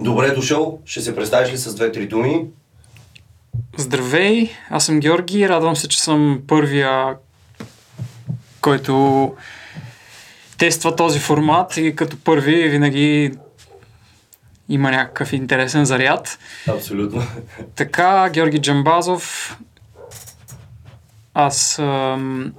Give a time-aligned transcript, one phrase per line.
[0.00, 0.80] Добре дошъл.
[0.84, 2.46] Ще се представиш ли с две-три думи?
[3.76, 5.48] Здравей, аз съм Георги.
[5.48, 7.16] Радвам се, че съм първия,
[8.60, 9.34] който
[10.58, 13.32] тества този формат и като първи винаги
[14.68, 16.38] има някакъв интересен заряд.
[16.68, 17.22] Абсолютно.
[17.74, 19.56] Така, Георги Джамбазов.
[21.34, 22.52] Аз ам,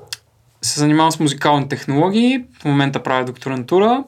[0.61, 2.45] се занимавам с музикални технологии.
[2.59, 4.03] В момента правя докторантура.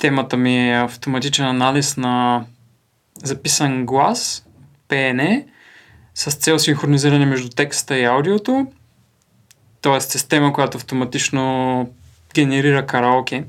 [0.00, 2.44] Темата ми е автоматичен анализ на
[3.22, 4.46] записан глас,
[4.88, 5.44] PNE,
[6.14, 8.66] с цел синхронизиране между текста и аудиото.
[9.80, 11.90] Тоест система, която автоматично
[12.34, 13.44] генерира караоке.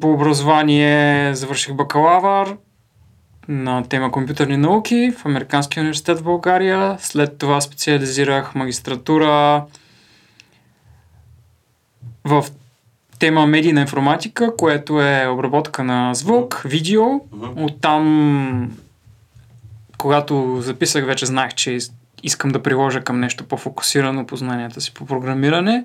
[0.00, 2.56] По образование завърших бакалавър
[3.50, 6.96] на тема компютърни науки в Американския университет в България.
[7.00, 9.64] След това специализирах магистратура
[12.24, 12.44] в
[13.18, 17.04] тема медийна информатика, което е обработка на звук, видео.
[17.56, 18.76] Оттам,
[19.98, 21.78] когато записах, вече знаех, че
[22.22, 25.84] искам да приложа към нещо по-фокусирано познанията си по програмиране.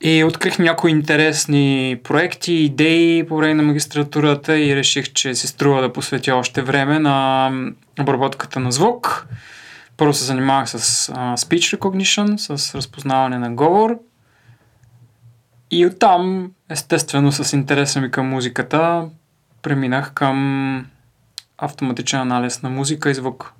[0.00, 5.82] И открих някои интересни проекти, идеи по време на магистратурата и реших, че се струва
[5.82, 7.50] да посветя още време на
[8.00, 9.26] обработката на звук.
[9.96, 10.78] Първо се занимавах с
[11.12, 13.98] uh, speech recognition, с разпознаване на говор.
[15.70, 19.08] И оттам, естествено, с интереса ми към музиката,
[19.62, 20.86] преминах към
[21.58, 23.52] автоматичен анализ на музика и звук.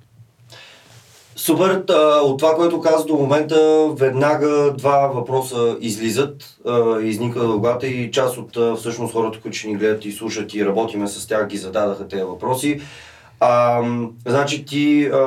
[1.37, 1.83] Супер.
[2.23, 6.59] От това, което каза до момента, веднага два въпроса излизат,
[7.01, 10.65] изникват в главата и част от всъщност хората, които ще ни гледат и слушат и
[10.65, 12.81] работиме с тях, ги зададаха тези въпроси.
[13.39, 13.81] А,
[14.25, 15.17] значи ти а,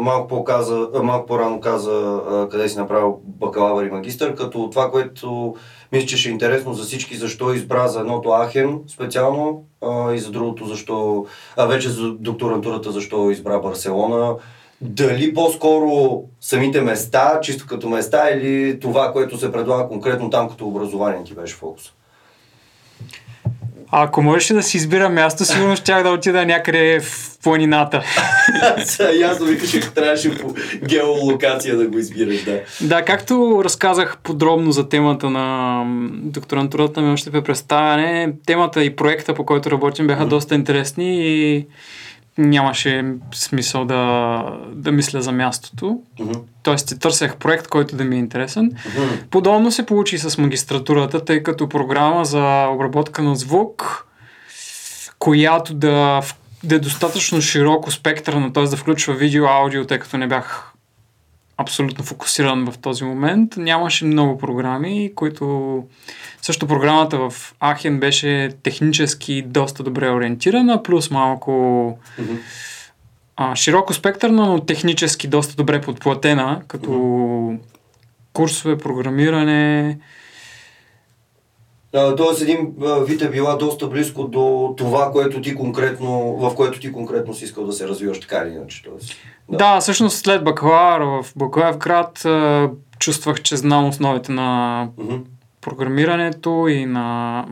[0.00, 5.54] малко, по-каза, малко по-рано каза а, къде си направил бакалавър и магистър, като това, което
[5.92, 10.18] мисля, че ще е интересно за всички, защо избра за едното Ахен специално а, и
[10.18, 14.34] за другото защо, а вече за докторантурата защо избра Барселона.
[14.80, 20.66] Дали по-скоро самите места, чисто като места или това, което се предлага конкретно там като
[20.66, 21.92] образование ти беше фокус?
[23.96, 28.02] Ако можеше да си избира място, сигурно щях да отида някъде в планината.
[29.20, 30.54] Ясно викаш, че трябваше по
[30.88, 32.60] геолокация да го избираш, да.
[32.80, 39.34] Да, както разказах подробно за темата на докторантурата ми още при представяне, темата и проекта,
[39.34, 41.66] по който работим, бяха доста интересни и
[42.38, 46.00] нямаше смисъл да, да мисля за мястото.
[46.20, 46.40] Mm-hmm.
[46.62, 48.70] Тоест, търсех проект, който да ми е интересен.
[48.70, 49.26] Mm-hmm.
[49.30, 54.06] Подобно се получи с магистратурата, тъй като програма за обработка на звук,
[55.18, 56.22] която да,
[56.64, 58.64] да е достатъчно широко спектър, т.е.
[58.64, 60.73] да включва видео, аудио, тъй като не бях
[61.56, 63.56] абсолютно фокусиран в този момент.
[63.56, 65.84] Нямаше много програми, които...
[66.42, 71.50] Също програмата в Ахен беше технически доста добре ориентирана, плюс малко
[72.20, 72.38] mm-hmm.
[73.36, 77.58] а, широко спектърна, но технически доста добре подплатена, като mm-hmm.
[78.32, 79.98] курсове, програмиране.
[82.16, 82.74] Тоест един
[83.06, 87.44] вид е била доста близко до това, което ти конкретно, в което ти конкретно си
[87.44, 88.82] искал да се развиваш така или иначе.
[88.82, 89.14] Тоест.
[89.48, 89.56] Да.
[89.56, 92.26] да, всъщност след бакалавър в Благоевград
[92.98, 95.20] чувствах, че знам основите на uh-huh.
[95.60, 97.46] програмирането и на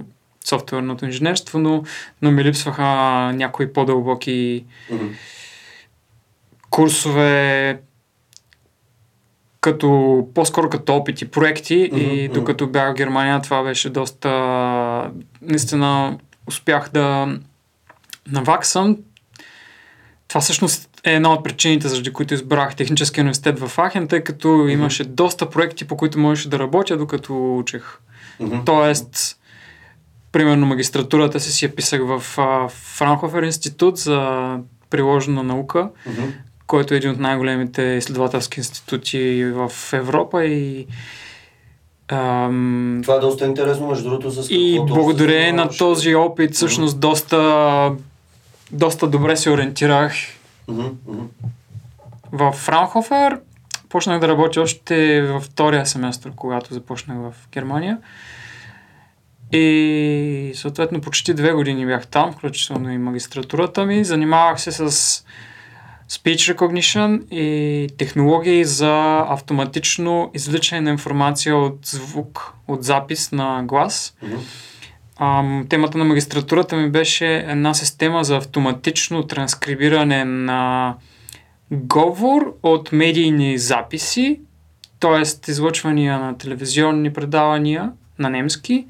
[0.45, 1.83] софтуерното инженерство, но,
[2.23, 2.83] но ми липсваха
[3.35, 5.09] някои по-дълбоки uh-huh.
[6.71, 7.81] курсове,
[9.63, 14.31] като, по-скоро като опити, проекти uh-huh, и докато бях в Германия това беше доста
[15.43, 17.37] наистина успях да
[18.31, 18.99] наваксам.
[20.29, 24.49] Това всъщност е една от причините, заради които избрах техническия университет в Ахен, тъй като
[24.49, 24.73] mm-hmm.
[24.73, 27.99] имаше доста проекти, по които можеше да работя, докато учех.
[28.41, 28.67] Mm-hmm.
[28.67, 29.39] Тоест,
[30.33, 32.21] примерно магистратурата си си я писах в
[32.69, 34.59] Франхофер институт за
[34.91, 36.33] приложена наука, mm-hmm.
[36.73, 40.87] Който е един от най-големите изследователски институти в Европа и
[42.09, 43.01] Ам...
[43.03, 47.01] Това е доста интересно, между другото, с И благодарение на този опит, всъщност, mm-hmm.
[47.01, 47.93] доста,
[48.71, 50.13] доста добре се ориентирах
[52.33, 53.39] в Фраунхофер
[53.89, 57.99] почнах да работя още във втория семестър, когато започнах в Германия.
[59.53, 64.05] И съответно почти две години бях там, включително и магистратурата ми.
[64.05, 65.25] Занимавах се с
[66.13, 74.17] speech recognition и технологии за автоматично извличане на информация от звук, от запис на глас.
[74.25, 74.39] Mm-hmm
[75.25, 80.95] Ам, темата на магистратурата ми беше една система за автоматично транскрибиране на
[81.71, 84.41] говор от медийни записи,
[85.01, 85.51] т.е.
[85.51, 88.87] излъчвания на телевизионни предавания на немски,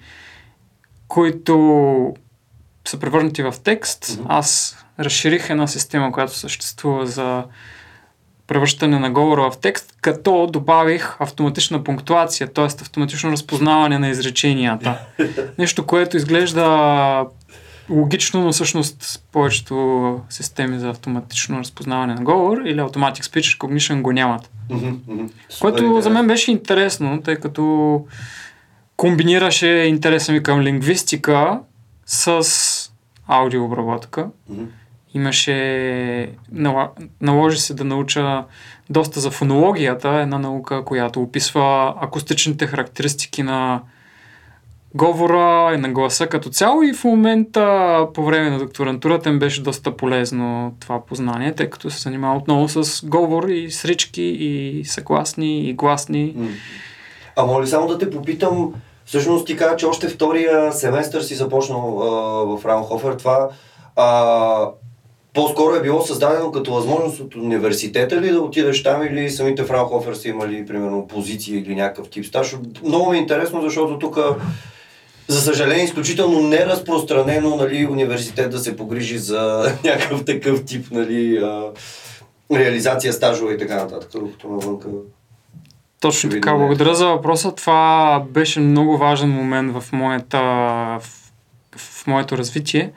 [1.08, 2.14] които
[2.88, 4.04] са превърнати в текст.
[4.04, 4.26] Mm-hmm.
[4.28, 7.44] Аз разширих една система, която съществува за
[8.46, 12.64] превръщане на говора в текст, като добавих автоматична пунктуация, т.е.
[12.64, 14.98] автоматично разпознаване на изреченията.
[15.58, 17.26] Нещо, което изглежда
[17.90, 24.12] логично, но всъщност повечето системи за автоматично разпознаване на говор или Automatic Speech Recognition го
[24.12, 24.50] нямат.
[24.70, 25.30] Mm-hmm.
[25.60, 28.06] Което за мен беше интересно, тъй като
[28.96, 31.58] комбинираше интереса ми към лингвистика
[32.12, 32.92] с
[33.26, 34.28] аудиообработка.
[34.50, 34.66] Mm-hmm.
[35.14, 36.32] Имаше,
[37.20, 38.44] наложи се да науча
[38.90, 43.80] доста за фонологията, една наука, която описва акустичните характеристики на
[44.94, 49.62] говора и на гласа като цяло и в момента по време на докторантурата им беше
[49.62, 55.68] доста полезно това познание, тъй като се занимава отново с говор и срички и съгласни
[55.68, 56.36] и гласни.
[57.36, 58.74] А моля само да те попитам,
[59.12, 62.06] всъщност ти каза, че още втория семестър си започнал а,
[62.56, 63.12] в Раунхофер.
[63.12, 63.48] Това
[63.96, 64.68] а,
[65.34, 70.14] по-скоро е било създадено като възможност от университета ли да отидеш там или самите Фраунхофер
[70.14, 72.56] са имали, примерно, позиция или някакъв тип стаж.
[72.84, 74.18] Много ми е интересно, защото тук
[75.28, 81.42] за съжаление, изключително неразпространено нали, университет да се погрижи за някакъв такъв тип нали,
[82.52, 84.88] реализация, стажове и така нататък, докато навънка.
[86.02, 87.54] Точно така, благодаря за въпроса.
[87.54, 90.40] Това беше много важен момент в, моята,
[91.00, 91.08] в,
[91.76, 92.92] в моето развитие,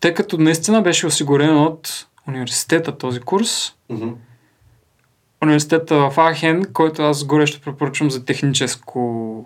[0.00, 3.74] тъй като наистина беше осигурен от университета този курс.
[3.90, 4.12] Mm-hmm.
[5.42, 9.44] Университета в Ахен, който аз горещо препоръчвам за техническо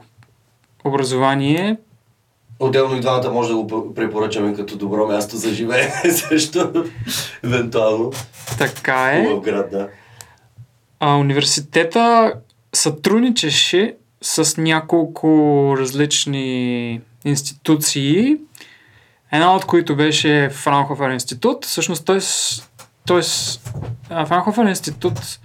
[0.85, 1.77] образование.
[2.59, 6.85] Отделно и двамата може да го препоръчаме като добро място за живеене също,
[7.45, 8.13] евентуално.
[8.59, 9.35] Така е.
[9.35, 9.89] В град, да.
[11.01, 12.35] А, университета
[12.73, 15.29] сътрудничеше с няколко
[15.79, 18.37] различни институции,
[19.33, 21.65] една от които беше Франхофер институт.
[21.65, 22.21] Всъщност той,
[23.07, 23.23] той
[24.09, 25.39] Франхофер институт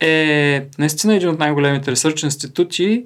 [0.00, 3.04] е наистина един от най-големите ресърч институти,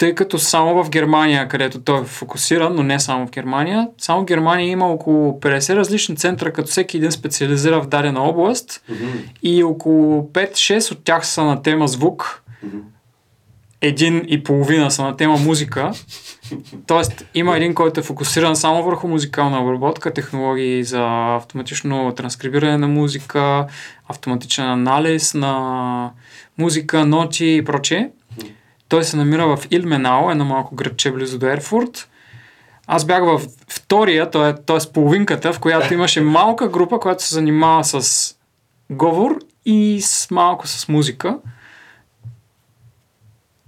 [0.00, 4.22] тъй като само в Германия, където той е фокусиран, но не само в Германия, само
[4.22, 9.30] в Германия има около 50 различни центра, като всеки един специализира в дадена област mm-hmm.
[9.42, 12.80] и около 5-6 от тях са на тема звук, mm-hmm.
[13.80, 15.92] един и половина са на тема музика.
[16.86, 22.88] Тоест има един, който е фокусиран само върху музикална обработка, технологии за автоматично транскрибиране на
[22.88, 23.66] музика,
[24.08, 26.10] автоматичен анализ на
[26.58, 28.10] музика, ноти и прочее.
[28.90, 32.08] Той се намира в Илменау, едно малко градче близо до Ерфурт.
[32.86, 34.92] Аз бях в втория, т.е.
[34.92, 38.34] половинката, в която имаше малка група, която се занимава с
[38.90, 41.38] говор и с малко с музика.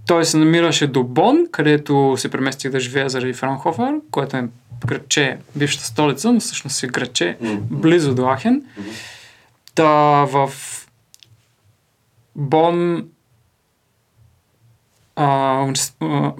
[0.07, 4.49] Той се намираше до Бон, където се преместих да живея заради Франхофер, което е
[4.87, 7.37] градче, бившата столица, но всъщност е градче
[7.71, 8.63] близо до Ахен.
[9.75, 9.87] Та
[10.25, 10.53] в
[12.37, 13.05] Бон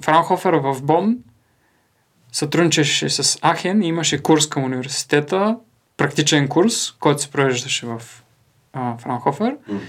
[0.01, 1.17] Франхофер в Бон
[2.31, 5.57] сътрудничеше с Ахен и имаше курс към университета,
[5.97, 8.01] практичен курс, който се провеждаше в
[8.73, 9.57] а, Франхофер.
[9.69, 9.79] Mm.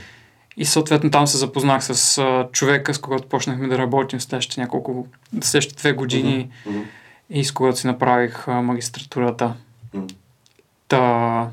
[0.56, 5.06] И съответно там се запознах с а, човека, с когото почнахме да работим следващите няколко,
[5.40, 6.82] следващите две години mm-hmm.
[7.30, 9.54] и с когото си направих а, магистратурата.
[9.94, 10.14] Mm.
[10.88, 11.48] Та,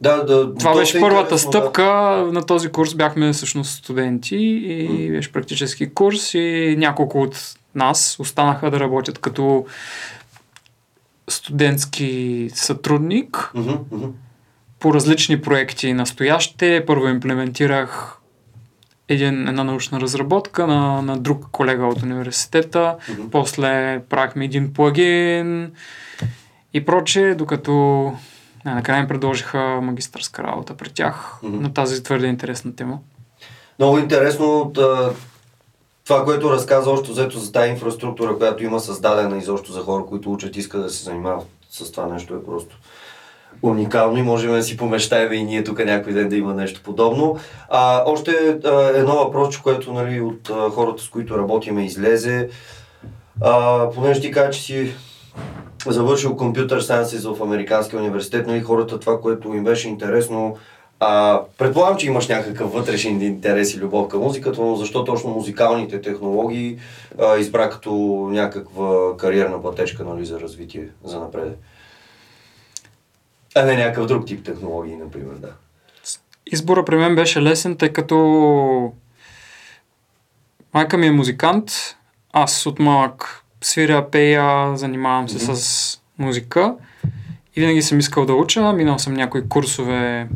[0.00, 2.32] да, да, това беше първата стъпка да.
[2.32, 2.94] на този курс.
[2.94, 5.16] Бяхме всъщност студенти и mm.
[5.16, 9.66] беше практически курс и няколко от нас останаха да работят като
[11.28, 14.10] студентски сътрудник mm-hmm, mm-hmm.
[14.78, 16.84] по различни проекти настояще.
[16.86, 18.16] Първо имплементирах
[19.08, 22.96] един, една научна разработка на, на друг колега от университета.
[23.00, 23.30] Mm-hmm.
[23.30, 25.72] После правихме един плагин
[26.74, 28.12] и проче, докато
[28.64, 31.60] не, накрая ми предложиха магистърска работа при тях mm-hmm.
[31.60, 32.98] на тази твърде интересна тема.
[33.78, 34.72] Много интересно
[36.04, 40.32] това, което разказа още взето за тази инфраструктура, която има създадена изобщо за хора, които
[40.32, 42.76] учат, искат да се занимават с това нещо е просто
[43.62, 47.38] уникално и можем да си помещаем и ние тук някой ден да има нещо подобно.
[47.68, 52.48] А, още а, едно въпрос, което нали, от а, хората, с които работиме, излезе.
[53.40, 54.94] А, понеже ти кажа, че си
[55.86, 60.56] завършил компютър Sciences в Американския университет, нали, хората това, което им беше интересно,
[61.00, 66.00] а, предполагам, че имаш някакъв вътрешен интерес и любов към музиката, но защо точно музикалните
[66.00, 66.78] технологии
[67.20, 67.92] а, избра като
[68.30, 71.58] някаква кариерна пътечка нали, за развитие, за напред?
[73.56, 75.52] А не някакъв друг тип технологии, например, да.
[76.46, 78.92] Избора при мен беше лесен, тъй като
[80.74, 81.70] майка ми е музикант,
[82.32, 85.54] аз от малък свиря, пея, занимавам се Мгм.
[85.54, 86.74] с музика
[87.56, 88.72] и винаги съм искал да уча.
[88.72, 90.28] Минал съм някои курсове,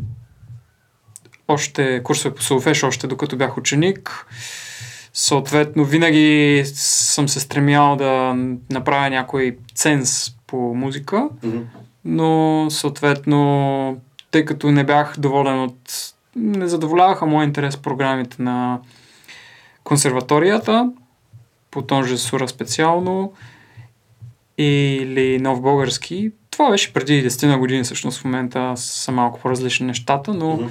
[1.47, 4.25] още курсове по солфеш, още докато бях ученик.
[5.13, 8.33] Съответно, винаги съм се стремял да
[8.69, 11.57] направя някой ценз по музика, Мгм.
[12.05, 14.01] но съответно,
[14.31, 15.75] тъй като не бях доволен от...
[16.35, 18.79] Не задоволяваха моя интерес програмите на
[19.83, 20.91] консерваторията,
[21.75, 23.33] по тон режисура специално,
[24.57, 26.31] или нов български.
[26.51, 30.65] Това беше преди 10 на години, всъщност в момента са малко по-различни нещата, но Мгм.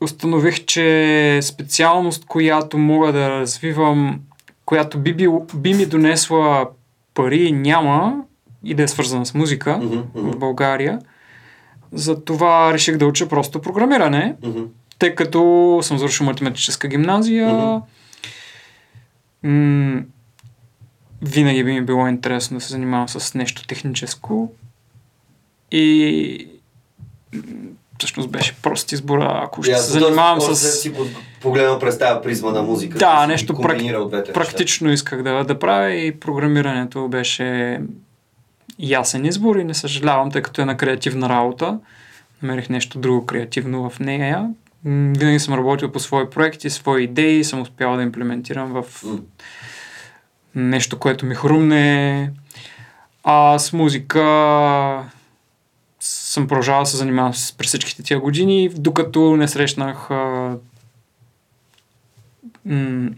[0.00, 4.20] установих, че специалност, която мога да развивам,
[4.66, 6.68] която би, бил, би ми донесла
[7.14, 8.22] пари, няма
[8.64, 9.98] и да е свързана с музика Мгм.
[10.14, 10.36] в.
[10.36, 10.98] България.
[11.92, 14.62] Затова реших да уча просто програмиране, Мгм.
[14.98, 17.52] Тъй като съм завършил математическа гимназия.
[17.54, 17.78] Мгм.
[19.42, 20.02] М-
[21.22, 24.52] винаги би ми било интересно да се занимавам с нещо техническо.
[25.72, 26.48] И
[27.98, 30.44] всъщност беше прост избора, ако ще се Ясно, занимавам с...
[30.44, 30.92] още си
[31.40, 32.98] погледнал през тази призма на музика.
[32.98, 34.32] Да, нещо неща.
[34.32, 37.80] Практично исках да, да правя и програмирането беше
[38.78, 41.78] ясен избор и не съжалявам, тъй като е на креативна работа.
[42.42, 44.50] Намерих нещо друго креативно в нея.
[44.86, 49.04] Винаги съм работил по свои проекти, свои идеи, съм успял да имплементирам в
[50.54, 52.30] нещо, което ми хрумне.
[53.24, 54.22] А с музика
[56.00, 60.56] съм продължавал да се занимавам с през всичките тия години, докато не срещнах а,
[62.64, 63.10] м-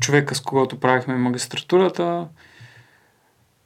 [0.00, 2.26] човека, с когото правихме магистратурата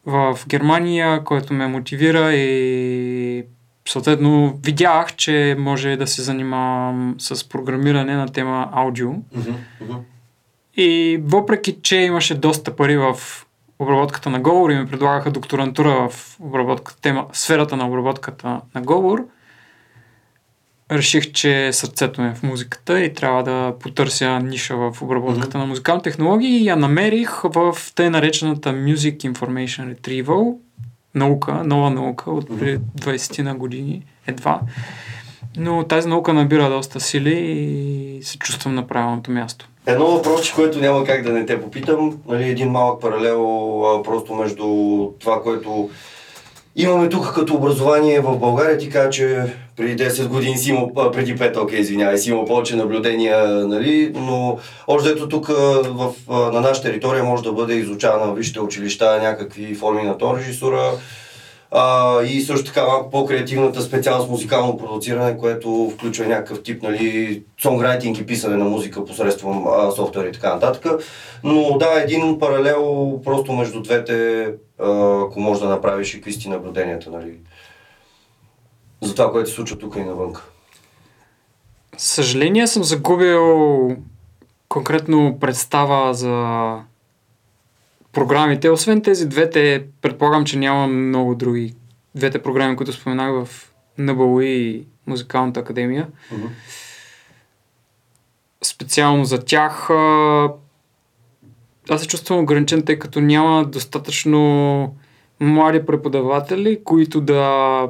[0.06, 3.44] в Германия, който ме мотивира и
[3.88, 9.10] съответно видях, че може да се занимавам с програмиране на тема аудио.
[9.10, 9.96] Мгм.
[10.76, 13.16] И въпреки, че имаше доста пари в
[13.78, 19.24] обработката на говор и ми предлагаха докторантура в обработката, тема, сферата на обработката на говор,
[20.92, 25.66] реших, че сърцето ми е в музиката и трябва да потърся ниша в обработката на
[25.66, 30.56] музикални технологии и я намерих в тъй наречената Music Information Retrieval,
[31.14, 34.60] наука, нова наука от преди 20 на години едва.
[35.56, 39.68] Но тази наука набира доста сили и се чувствам на правилното място.
[39.86, 44.34] Едно въпросче, което няма как да не те попитам, нали, един малък паралел а, просто
[44.34, 44.66] между
[45.20, 45.90] това, което
[46.76, 48.78] имаме тук като образование в България.
[48.78, 49.42] Ти каза, че
[49.76, 54.58] преди 10 години си имал, преди 5, окей, извинявай, си имал повече наблюдения, нали, но
[54.86, 60.02] още ето тук в, на нашата територия може да бъде изучавана висшите училища някакви форми
[60.02, 60.92] на тон режисура,
[61.76, 68.18] а, и също така малко по-креативната специалност музикално продуциране, което включва някакъв тип нали, сонграйтинг
[68.18, 71.02] и писане на музика посредством а, софтуер и така нататък.
[71.44, 74.44] Но да, един паралел просто между двете,
[74.80, 77.38] а, ако можеш да направиш и какви си наблюденията, нали,
[79.02, 80.44] за това, което се случва тук и навънка.
[81.96, 83.90] Съжаление съм загубил
[84.68, 86.34] конкретно представа за
[88.14, 88.70] програмите.
[88.70, 91.74] Освен тези двете, предполагам, че няма много други.
[92.14, 96.06] Двете програми, които споменах в НБУ и Музикалната академия.
[96.32, 96.46] Мгм.
[98.62, 99.90] Специално за тях
[101.90, 104.96] аз се чувствам ограничен, тъй като няма достатъчно
[105.40, 107.88] млади преподаватели, които да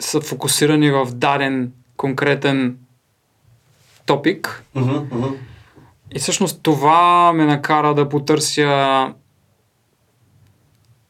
[0.00, 2.78] са фокусирани в даден конкретен
[4.06, 4.64] топик.
[4.74, 5.34] Мгм, мгм.
[6.14, 9.12] И всъщност това ме накара да потърся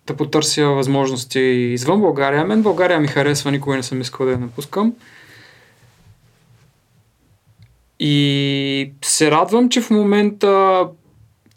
[0.07, 2.45] да потърся възможности извън България.
[2.45, 4.93] Мен България ми харесва, никога не съм искал да я напускам.
[8.01, 10.83] И се радвам, че в момента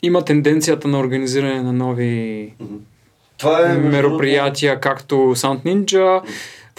[0.02, 2.54] има тенденцията на организиране на нови
[3.38, 6.22] Това е мероприятия, както Sound Ninja.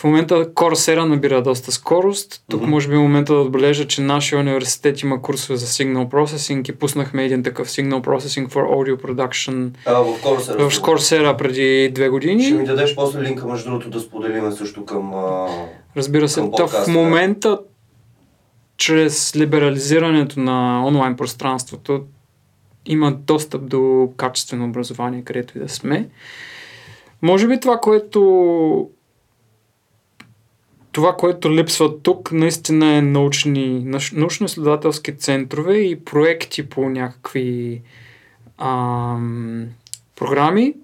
[0.00, 2.44] В момента Coursera набира доста скорост.
[2.50, 2.70] Тук Мгм.
[2.70, 6.74] може би е момента да отбележа, че нашия университет има курсове за Signal Processing и
[6.74, 10.68] пуснахме един такъв Signal Processing for Audio Production А, в Coursera.
[10.70, 12.64] в Coursera преди две Ще ми години.
[12.64, 15.14] дадеш после линка, между другото, да споделиме също към...
[15.14, 15.46] А...
[15.96, 17.58] Разбира се, към в момента
[18.76, 22.02] чрез либерализирането на онлайн пространството
[22.86, 26.08] има достъп до качествено образование, където и да сме.
[27.22, 28.90] Може би това, което
[30.92, 37.82] това, което липсва тук, наистина е научни, научно-изследователски центрове и проекти по някакви
[38.58, 39.66] ам,
[40.16, 40.74] програми.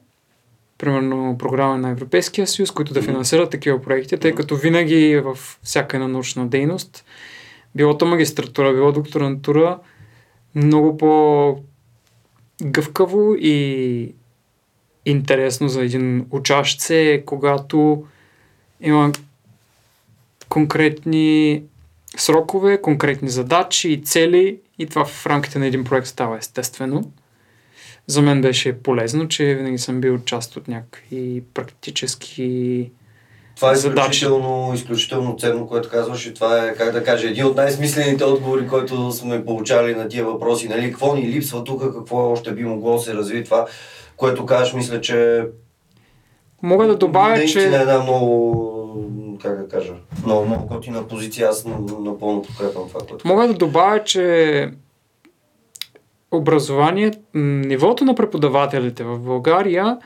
[0.78, 5.96] примерно програми на Европейския съюз, които да финансират такива проекти, тъй като винаги в всяка
[5.96, 7.04] една научна дейност,
[7.74, 9.78] било то магистратура, било докторантура,
[10.54, 11.58] много по
[12.62, 14.14] гъвкаво и
[15.04, 18.04] интересно за един учащ се е, когато
[18.80, 19.12] има
[20.56, 21.62] конкретни
[22.16, 27.04] срокове, конкретни задачи и цели и това в рамките на един проект става естествено.
[28.06, 32.90] За мен беше полезно, че винаги съм бил част от някакви практически
[33.56, 37.56] Това е изключително, изключително ценно, което казваш и това е, как да кажа, един от
[37.56, 40.68] най-смислените отговори, които сме получали на тия въпроси.
[40.68, 40.90] Нали?
[40.90, 43.66] Какво ни липсва тук, какво още би могло да се развие това,
[44.16, 45.42] което кажеш, мисля, че
[46.62, 48.75] Мога да добавя, наистина че е една много,
[49.38, 49.92] как да кажа,
[50.24, 51.48] много, много готина позиция.
[51.48, 51.64] Аз
[52.00, 54.70] напълно подкрепям това, което Мога да добавя, че
[56.30, 59.98] образование, нивото на преподавателите в България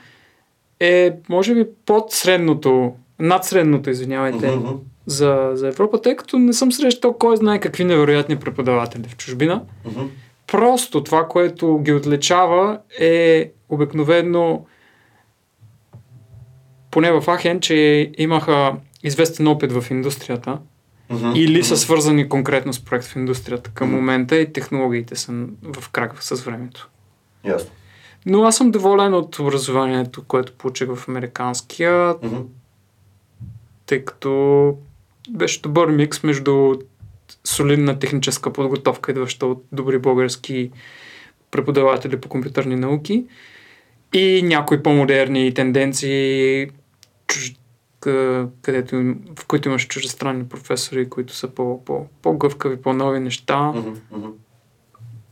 [0.79, 4.69] е, може би, под средното, над средното, извинявайте, мгм.
[5.05, 9.63] за, за Европа, тъй като не съм срещал кой знае какви невероятни преподаватели в чужбина.
[9.85, 10.01] Мгм.
[10.47, 14.65] Просто това, което ги отличава е обикновено
[16.91, 20.57] поне в Ахен, че имаха известен опит в индустрията
[21.09, 21.31] Мгм.
[21.35, 23.97] или са свързани конкретно с проект в индустрията към Мгм.
[23.97, 25.31] момента и технологиите са
[25.63, 26.89] в крак с времето.
[27.45, 27.69] Ясно.
[28.25, 32.37] Но аз съм доволен от образованието, което получих в американския, Мгм.
[33.85, 34.73] тъй като
[35.29, 36.73] беше добър микс между
[37.43, 40.71] солидна техническа подготовка, идваща от добри български
[41.51, 43.25] преподаватели по компютърни науки
[44.13, 46.67] и някои по-модерни тенденции,
[47.27, 47.53] чуж...
[48.01, 53.57] къ- където, им- в които имаш чуждестранни професори, които са по, по, по-гъвкави, по-нови неща.
[53.61, 54.27] Мгм.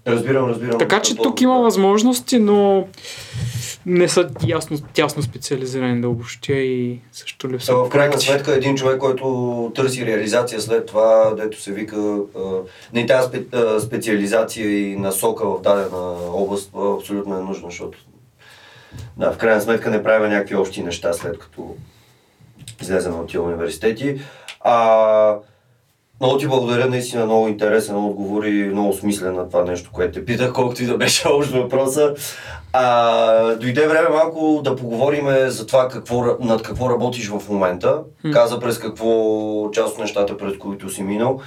[0.08, 0.80] Разбирам, разбирам.
[0.80, 2.88] Така че тук има възможности, но
[3.86, 8.76] не са ясно, тясно специализирани да обобщя и също Та, липсва в крайна сметка един
[8.76, 12.18] човек, който търси реализация след това, дето се вика,
[12.94, 13.44] не тази спе,
[13.80, 17.98] специализация и насока в дадена област абсолютно е нужна, защото
[19.18, 21.76] да, в крайна сметка не правим някакви общи неща след като
[22.82, 24.22] излезем от тия университети.
[24.62, 25.36] А,
[26.22, 30.26] много ти благодаря, наистина много интересен отговор и много смислен на това нещо, което те
[30.26, 32.14] питах, колкото и да беше общ въпроса.
[32.74, 38.00] А, дойде време малко да поговорим за това какво, над какво работиш в момента.
[38.22, 38.32] Хм.
[38.32, 41.40] Каза през какво част от нещата, през които си минал.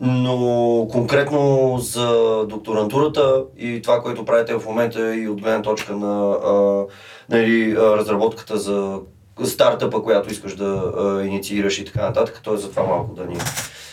[0.00, 2.08] Но конкретно за
[2.48, 6.84] докторантурата и това, което правите в момента и от гледна точка на а,
[7.28, 8.98] нали, разработката за
[9.46, 12.56] стартъпа, която искаш да а, инициираш и така нататък, т.е.
[12.56, 13.36] за това малко да ни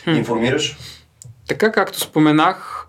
[0.04, 0.10] Хм.
[0.10, 0.78] информираш.
[1.48, 2.88] Така както споменах,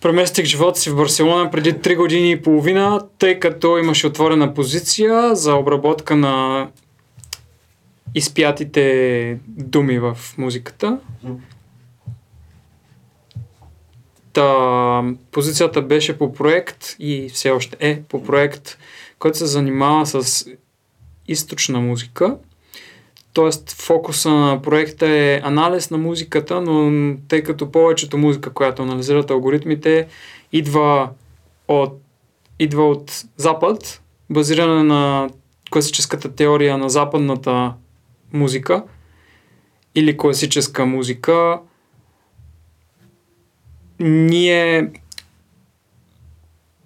[0.00, 5.34] преместих живота си в Барселона преди 3 години и половина, тъй като имаше отворена позиция
[5.34, 6.68] за обработка на
[8.14, 10.98] изпятите думи в музиката.
[14.32, 18.78] Та, позицията беше по проект и все още е по проект,
[19.18, 20.46] който се занимава с
[21.28, 22.36] източна музика.
[23.32, 29.30] Тоест фокуса на проекта е анализ на музиката, но тъй като повечето музика, която анализират
[29.30, 30.08] алгоритмите,
[30.52, 31.10] идва
[31.68, 32.00] от,
[32.58, 35.30] идва от Запад, базирана на
[35.70, 37.74] класическата теория на западната
[38.32, 38.84] музика
[39.94, 41.60] или класическа музика,
[44.00, 44.90] ние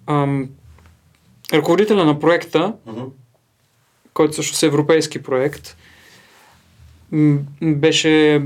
[0.07, 0.49] ам,
[1.53, 3.01] ръководителя на проекта Мгм.
[4.19, 5.77] Който също е европейски проект,
[7.61, 8.41] беше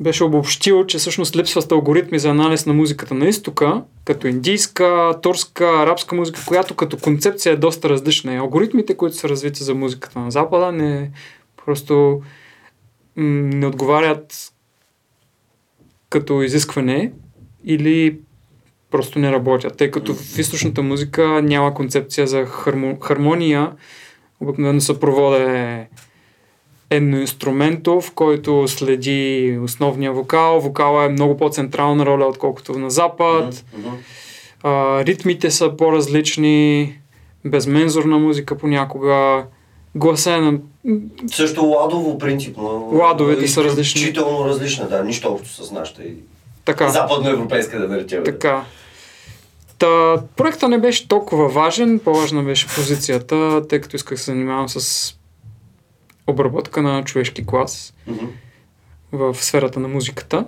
[0.00, 5.82] беше обобщил, че всъщност липсват алгоритми за анализ на музиката на изтока, като индийска, турска,
[5.82, 8.34] арабска музика, която като концепция е доста различна.
[8.34, 11.10] И алгоритмите, които са развити за музиката на Запада, не
[11.64, 12.22] просто
[13.16, 14.52] не отговарят
[16.10, 17.12] като изискване
[17.64, 18.18] или
[18.90, 23.72] просто не работят, тъй като в източната музика няма концепция за хармо, хармония.
[24.40, 25.86] Обикновено съпровода е
[26.90, 30.60] едноинструментов, който следи основния вокал.
[30.60, 33.64] Вокала е много по-централна роля, отколкото на запад.
[34.62, 36.94] А, ритмите са по-различни,
[37.44, 39.44] безмензурна музика понякога.
[39.94, 40.58] Гласа е на...
[41.26, 42.90] Също ладово принципно.
[42.92, 44.00] Ладовете са различни.
[44.00, 46.02] Изключително различна, да, нищо общо с нашата
[46.68, 46.88] Така.
[46.88, 48.24] западноевропейска да наречем.
[48.24, 48.64] Така.
[49.78, 54.68] Та, проекта не беше толкова важен, по-важна беше позицията, тъй като исках да се занимавам
[54.68, 55.14] с
[56.26, 58.26] обработка на човешки клас Мгм.
[59.12, 60.44] в сферата на музиката.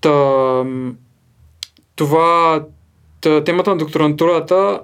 [0.00, 0.64] Та,
[1.96, 2.64] това,
[3.20, 4.80] та, темата на докторантурата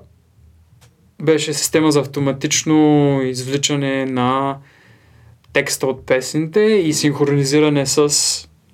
[1.23, 2.75] беше система за автоматично
[3.23, 4.59] извличане на
[5.53, 8.09] текста от песните и синхронизиране с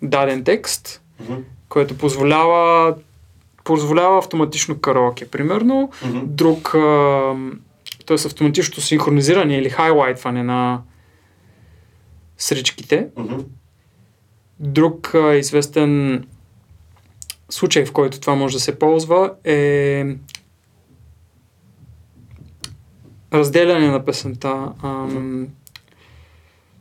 [0.03, 1.35] даден текст, Мгм.
[1.69, 2.95] което позволява
[3.65, 5.91] позволява автоматично караоке, примерно.
[6.05, 6.21] Мгм.
[6.25, 6.71] Друг,
[8.07, 8.15] т.е.
[8.15, 10.83] автоматичното синхронизиране или хайлайтване на
[12.39, 13.09] сричките.
[13.17, 13.35] Мгм.
[14.61, 16.25] Друг а, известен
[17.51, 20.05] случай, в който това може да се ползва е
[23.33, 25.49] разделяне на песента, ам,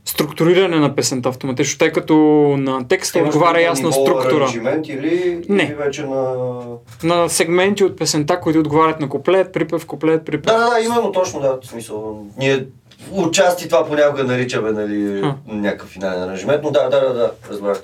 [0.06, 2.16] структуриране на песента автоматично, тъй като
[2.58, 4.48] на текста Имаш отговаря ясна структура.
[4.88, 5.64] или, Не.
[5.64, 6.62] или вече на...
[7.04, 10.46] На сегменти от песента, които отговарят на куплет, припев, куплет, припев.
[10.46, 12.26] Да, да, да, именно точно, да, в смисъл.
[12.38, 12.66] Ние
[13.12, 15.60] отчасти това понякога наричаме, нали, Хм.
[15.62, 17.82] някакъв финален аранжимент, но да, да, да, да, разбрах.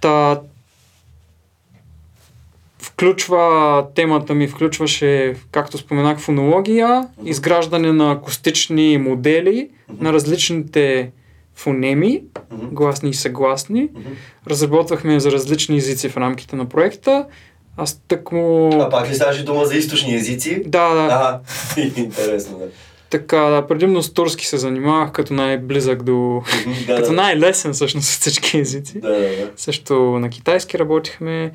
[0.00, 0.40] Та,
[2.78, 11.10] включва, темата ми включваше, както споменах, фонология, изграждане на акустични модели на различните
[11.60, 12.66] фонеми, Мгм.
[12.74, 13.82] гласни и съгласни.
[13.82, 14.08] Мгм.
[14.46, 17.26] Разработвахме за различни езици в рамките на проекта.
[17.76, 18.70] Аз тъкмо...
[18.82, 20.62] А пак ли ставаше дума за източни езици?
[20.66, 21.02] Да, да.
[21.02, 21.40] Ага,
[21.96, 22.64] интересно, да.
[23.10, 26.42] Така, да, предимно с турски се занимавах, като най-близък до...
[26.86, 27.14] Да, като да.
[27.16, 29.00] най-лесен всъщност от всички езици.
[29.00, 29.50] Да, да, да.
[29.56, 31.52] Също на китайски работихме,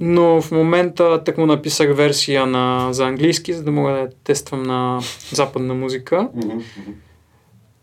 [0.00, 4.62] но в момента так му написах версия на, за английски, за да мога да тествам
[4.62, 5.00] на
[5.32, 6.28] западна музика.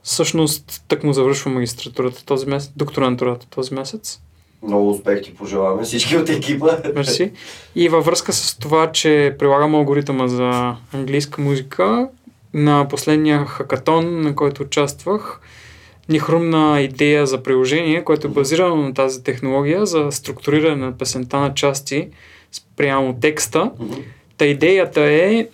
[0.10, 4.19] Всъщност, так му завършвам магистратурата този месец, докторантурата този месец.
[4.63, 6.78] Много успех ти пожелаваме всички от екипа.
[6.95, 7.32] Мерси.
[7.76, 12.10] И във връзка с това, че прилагам алгоритъма за английска музика,
[12.54, 15.41] на последния хакатон, на който участвах,
[16.10, 21.39] ни хрумна идея за приложение, което е базирано на тази технология за структуриране на песента
[21.39, 22.08] на части
[22.52, 23.72] спрямо текста.
[24.38, 25.48] Та идеята е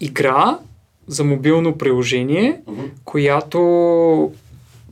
[0.00, 0.58] игра
[1.06, 2.82] за мобилно приложение, Мгм.
[3.04, 4.32] която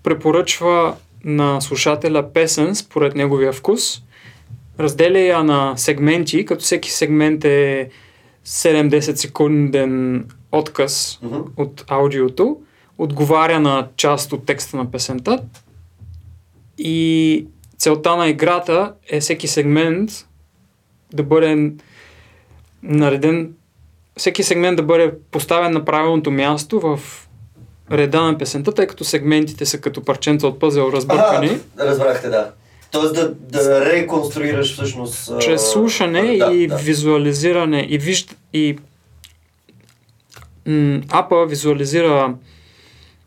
[0.03, 4.03] препоръчва на слушателя песен според неговия вкус,
[4.81, 7.90] разделя я на сегменти, като всеки сегмент е
[8.46, 11.40] 7-10 секунден отказ Мгм.
[11.57, 12.57] от аудиото,
[12.98, 15.38] отговаря на част от текста на песента
[16.79, 17.46] и
[17.79, 20.11] целта на играта е всеки сегмент
[21.12, 21.72] да бъде
[22.83, 23.53] нареден,
[24.16, 27.00] всеки сегмент да бъде поставен на правилното място в
[27.92, 31.46] реда на песента, тъй като сегментите са като парченца от пъзел разбъркани.
[31.46, 32.50] Ага, разбрахте, да.
[32.90, 35.40] Тоест да, да реконструираш всъщност...
[35.40, 36.77] чрез слушане да, и да.
[36.77, 38.37] визуализиране и вижд...
[38.53, 38.79] и
[40.66, 42.35] м, апа визуализира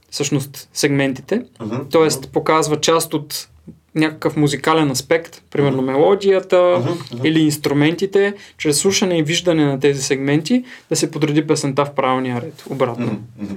[0.10, 1.76] всъщност сегментите, Мгм.
[1.91, 2.32] т.е.
[2.32, 3.47] показва част от
[3.95, 7.26] някакъв музикален аспект, примерно мелодията Мгм, мгм.
[7.26, 12.41] или инструментите, чрез слушане и виждане на тези сегменти да се подреди песента в правилния
[12.41, 13.19] ред, обратно.
[13.39, 13.54] Мгм.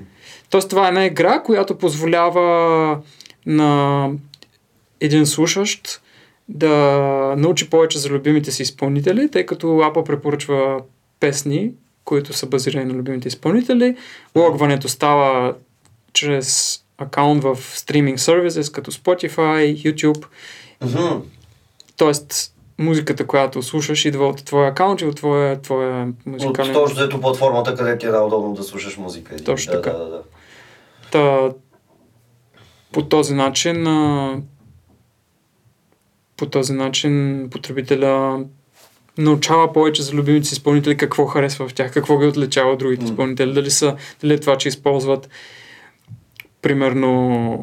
[0.51, 2.99] Тоест това е една игра, която позволява
[3.47, 4.09] на
[5.01, 6.01] един слушащ
[6.49, 10.81] да научи повече за любимите си изпълнители, тъй като Апа препоръчва
[11.21, 11.71] песни,
[12.05, 13.97] които са базирани на любимите изпълнители.
[14.37, 15.55] Логването става
[16.13, 20.25] чрез акаунт в стриминг сервиси, като Spotify, YouTube.
[20.85, 21.23] Мгм.
[21.97, 26.73] Тоест музиката, която слушаш, идва от твоя акаунт и от твоя, твоя От музикален...
[26.73, 29.37] точно взето платформата, където ти е най-удобно да слушаш музика.
[29.45, 29.97] Точно да, така.
[29.97, 30.23] Да, да, да.
[31.13, 31.51] Та,
[32.93, 33.87] по този начин
[36.37, 38.45] по този начин потребителя
[39.19, 43.03] научава повече за любимите си изпълнители, какво харесва в тях, какво ги отличава от другите
[43.03, 43.11] М.
[43.11, 45.29] изпълнители, дали, са, дали е това, че използват
[46.63, 47.59] примерно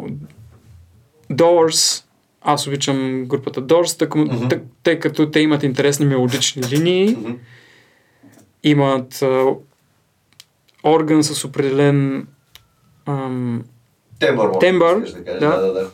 [1.31, 2.03] Doors,
[2.41, 4.47] аз обичам групата Doors, тъй, Мгм.
[4.47, 7.33] тъй, тъй като те имат интересни мелодични линии, Мгм.
[8.63, 9.45] имат а,
[10.83, 12.27] орган с определен
[13.05, 13.63] ам,
[14.19, 15.89] Тембър, Тембър, да, да, да.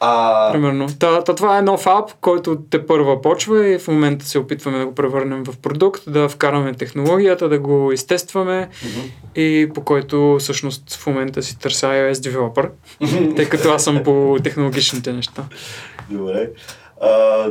[0.00, 0.86] А, Примерно.
[0.98, 4.78] Та, та, това е нов ап, който те първа почва и в момента се опитваме
[4.78, 9.06] да го превърнем в продукт, да вкараме технологията, да го изтестваме мгм.
[9.34, 12.70] и по който всъщност в момента си търся iOS developer,
[13.36, 15.44] тъй като аз съм по технологичните неща.
[16.10, 16.50] Добре.
[17.00, 17.46] А,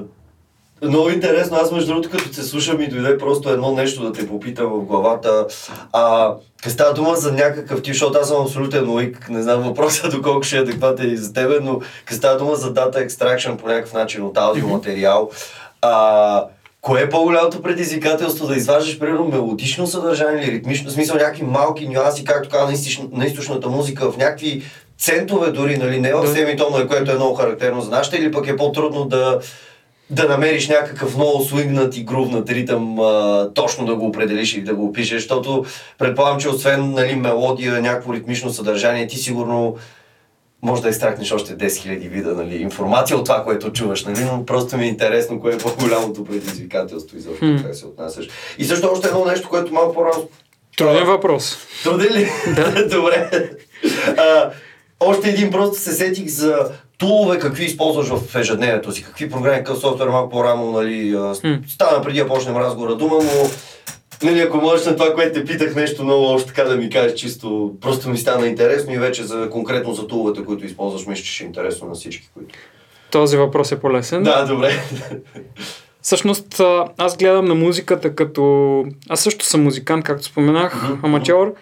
[0.81, 4.27] много интересно, аз между другото, като се слушам и дойде просто едно нещо да те
[4.27, 5.47] попитам в главата.
[5.93, 10.09] А, къде става дума за някакъв тип, защото аз съм абсолютен луик, не знам въпроса
[10.11, 13.67] доколко ще е адекватен и за тебе, но къде става дума за дата extraction по
[13.67, 15.29] някакъв начин от аудиоматериал.
[15.81, 16.45] А,
[16.81, 21.87] кое е по-голямото предизвикателство да изваждаш, примерно, мелодично съдържание или ритмично, в смисъл някакви малки
[21.87, 24.63] нюанси, както каза на, на източната музика, в някакви
[24.97, 26.27] центове дори, нали, не в Да.
[26.27, 29.39] семитонове, което е много характерно за нашата, или пък е по-трудно да
[30.09, 34.73] да намериш някакъв много свингнат и грувнат ритъм, а, точно да го определиш и да
[34.73, 35.65] го опишеш, защото
[35.97, 39.75] предполагам, че освен нали, мелодия, някакво ритмично съдържание, ти сигурно
[40.61, 44.45] може да изтракнеш още 10 000 вида нали, информация от това, което чуваш, нали, но
[44.45, 47.55] просто ми е интересно кое е по-голямото предизвикателство и за Хм.
[47.63, 48.27] как се отнасяш.
[48.57, 50.29] И също още едно нещо, което малко по-рано
[50.77, 51.57] Труден въпрос.
[51.83, 52.29] Труден ли?
[52.91, 53.49] Добре.
[54.17, 54.51] А,
[54.99, 59.79] още един просто се сетих за тулове, какви използваш в ежедневието си, какви програми, какъв
[59.79, 61.17] софтуер малко по-рано, нали,
[61.67, 63.49] стана преди да почнем разговора дума, но
[64.23, 67.19] нали, ако можеш на това, което те питах нещо много още така да ми кажеш,
[67.19, 71.33] чисто просто ми стана интересно и вече за, конкретно за туловете, които използваш, мисля, че
[71.33, 72.55] ще е интересно на всички, които...
[73.11, 74.23] Този въпрос е по-лесен.
[74.23, 74.71] Да, добре.
[76.01, 76.61] Всъщност,
[76.97, 78.85] аз гледам на музиката като...
[79.09, 81.05] Аз също съм музикант, както споменах, Мгм.
[81.05, 81.53] аматьор.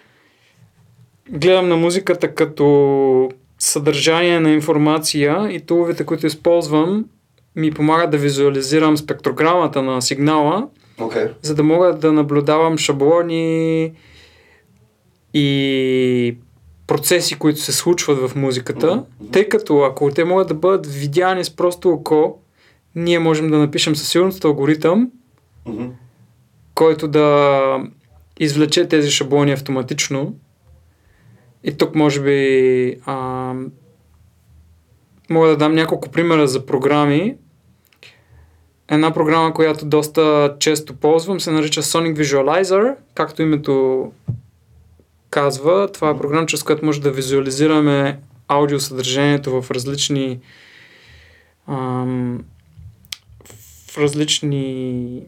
[1.30, 7.04] Гледам на музиката като съдържание на информация и туловете, които използвам,
[7.56, 10.68] ми помагат да визуализирам спектрограмата на сигнала.
[10.98, 11.32] Okay.
[11.42, 13.92] за да мога да наблюдавам шаблони
[15.34, 16.36] и
[16.86, 18.86] процеси, които се случват в музиката,
[19.20, 19.30] Мгм.
[19.32, 22.38] тъй като ако те могат да бъдат видяни с просто око,
[22.94, 25.10] ние можем да напишем със сигурност алгоритъм,
[25.66, 25.84] Мгм.
[26.74, 27.78] който да
[28.40, 30.34] извлече тези шаблони автоматично.
[31.64, 33.54] И тук може би а,
[35.30, 37.36] мога да дам няколко примера за програми.
[38.90, 44.12] Една програма, която доста често ползвам, се нарича Sonic Visualizer, както името
[45.30, 45.92] казва.
[45.92, 50.40] Това е програма, чрез която може да визуализираме аудиосъдържанието в различни
[51.68, 52.44] ам,
[53.90, 55.22] в различни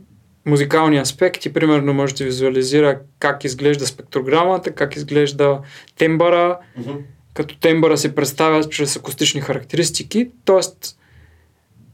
[0.51, 1.53] музикални аспекти.
[1.53, 5.59] Примерно може да визуализира как изглежда спектрограмата, как изглежда
[5.99, 6.91] тембъра, Мгм.
[7.35, 10.31] като тембъра се представя чрез акустични характеристики.
[10.45, 10.97] Тоест,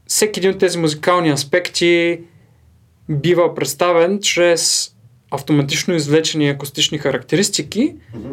[0.07, 2.19] всеки един от тези музикални аспекти
[3.09, 4.93] бива представен чрез
[5.31, 8.31] автоматично извлечени акустични характеристики Мгм.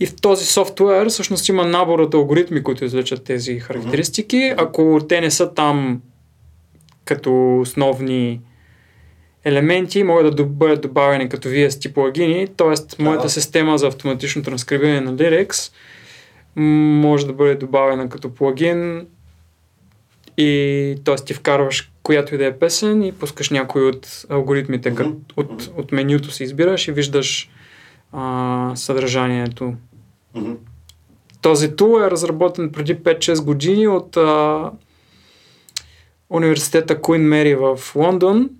[0.00, 4.54] и в този софтуер всъщност има набор от алгоритми, които извлечат тези характеристики.
[4.56, 6.02] Ако те не са там
[7.04, 8.40] като основни
[9.44, 13.02] елементи, могат да бъдат добавени като VST плагини, т.е.
[13.02, 15.72] моята система за автоматично транскрибиране на Lyrics
[16.56, 16.64] м,
[17.08, 19.06] може да бъде добавена като плагин
[20.36, 21.16] и т.е.
[21.16, 24.96] ти вкарваш която и да е песен и пускаш някой от алгоритмите, Мгм.
[24.96, 27.50] като от, от менюто си избираш и виждаш
[28.12, 29.74] а, съдържанието.
[30.34, 30.52] Мгм.
[31.42, 34.70] Този тул е разработен преди 5-6 години от а,
[36.30, 38.50] университета Queen Mary в Лондон,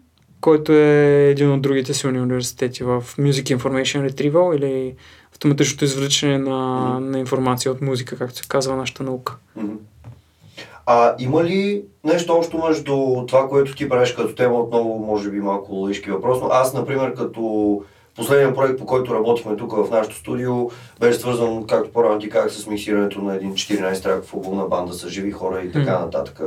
[0.40, 4.94] който е един от другите силни университети в Music Information Retrieval или
[5.33, 7.11] автоматичното извличане на, Мгм.
[7.11, 9.37] на информация от музика, както се казва нашата наука.
[9.57, 9.72] Мгм.
[10.87, 12.96] А има ли нещо общо между
[13.29, 17.14] това, което ти правиш като тема, отново може би малко лъжки въпрос, но аз, например,
[17.14, 17.83] като
[18.16, 22.53] последния проект, по който работихме тук в нашото студио, беше свързан, както по-рано ти казах,
[22.53, 26.40] с миксирането на един 14 траков албум на банда с живи хора и така нататък.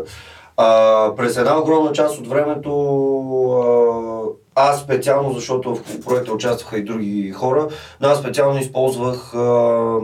[0.57, 2.71] А, през една огромна част от времето
[4.55, 7.67] а, аз специално, защото в проекта участваха и други хора,
[8.01, 9.99] но аз специално използвах а,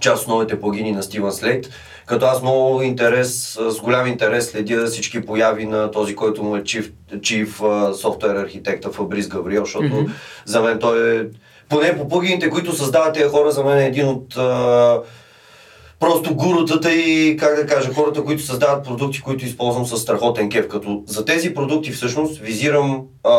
[0.00, 1.70] част от новите плагини на Стивън Слейт,
[2.06, 6.62] като аз много интерес, с голям интерес следя всички появи на този, който му е
[6.62, 10.12] Chief uh, софтуер архитекта Фабрис Гавриел, защото Мгм.
[10.44, 11.24] за мен той е,
[11.68, 15.00] поне по плагините, които създават тези хора, за мен е един от а,
[16.00, 20.68] просто гурутата и, как да кажа, хората, които създават продукти, които използвам с страхотен кеф.
[20.68, 23.32] Като за тези продукти всъщност визирам а,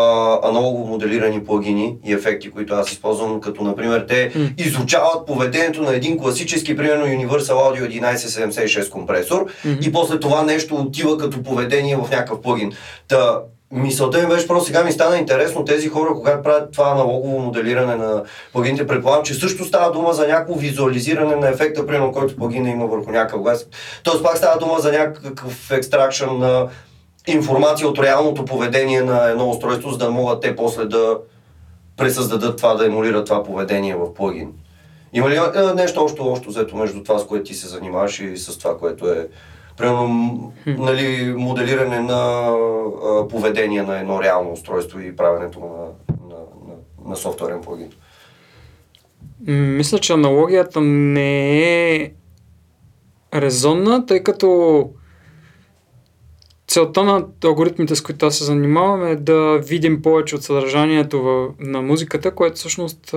[0.49, 6.17] аналогово моделирани плагини и ефекти, които аз използвам, като например те изучават поведението на един
[6.17, 9.77] класически, примерно Universal Audio 1176 компресор Мгм.
[9.81, 12.71] и после това нещо отива като поведение в някакъв плагин.
[13.07, 13.39] Та,
[13.71, 17.95] мисълта ми беше просто сега ми стана интересно тези хора, когато правят това аналогово моделиране
[17.95, 18.23] на
[18.53, 22.85] плагините, предполагам, че също става дума за някакво визуализиране на ефекта, примерно, който плагина има
[22.85, 23.67] върху някакъв глас.
[24.03, 26.67] Тоест пак става дума за някакъв екстракшн на
[27.27, 31.17] информация от реалното поведение на едно устройство, за да могат те после да
[31.97, 34.53] пресъздадат това, да емулират това поведение в плагин.
[35.13, 38.37] Има ли е, нещо още, още взето между това, с което ти се занимаваш и
[38.37, 39.27] с това, което е
[39.77, 42.51] примерно, нали, моделиране на
[43.05, 45.67] а, поведение на едно реално устройство и правенето на,
[46.29, 46.35] на,
[46.67, 47.91] на, на софтуерен плагин?
[49.47, 51.59] Мисля, че аналогията не
[51.95, 52.11] е
[53.33, 54.89] резонна, тъй като
[56.67, 61.81] целта на алгоритмите, с които се занимавам е да видим повече от съдържанието в, на
[61.81, 63.13] музиката, което всъщност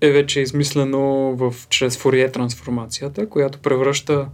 [0.00, 4.26] е вече измислено в, чрез Фурие трансформацията, която превръща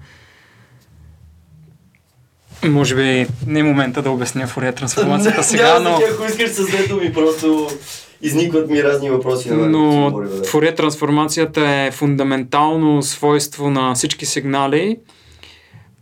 [2.64, 6.00] Може би не е момента да обясня Фурия трансформацията сега, но...
[6.12, 7.68] Ако искаш с две думи, просто
[8.22, 9.50] изникват ми разни въпроси.
[9.50, 10.12] На но.
[10.46, 14.98] Фурия трансформацията е фундаментално свойство на всички сигнали.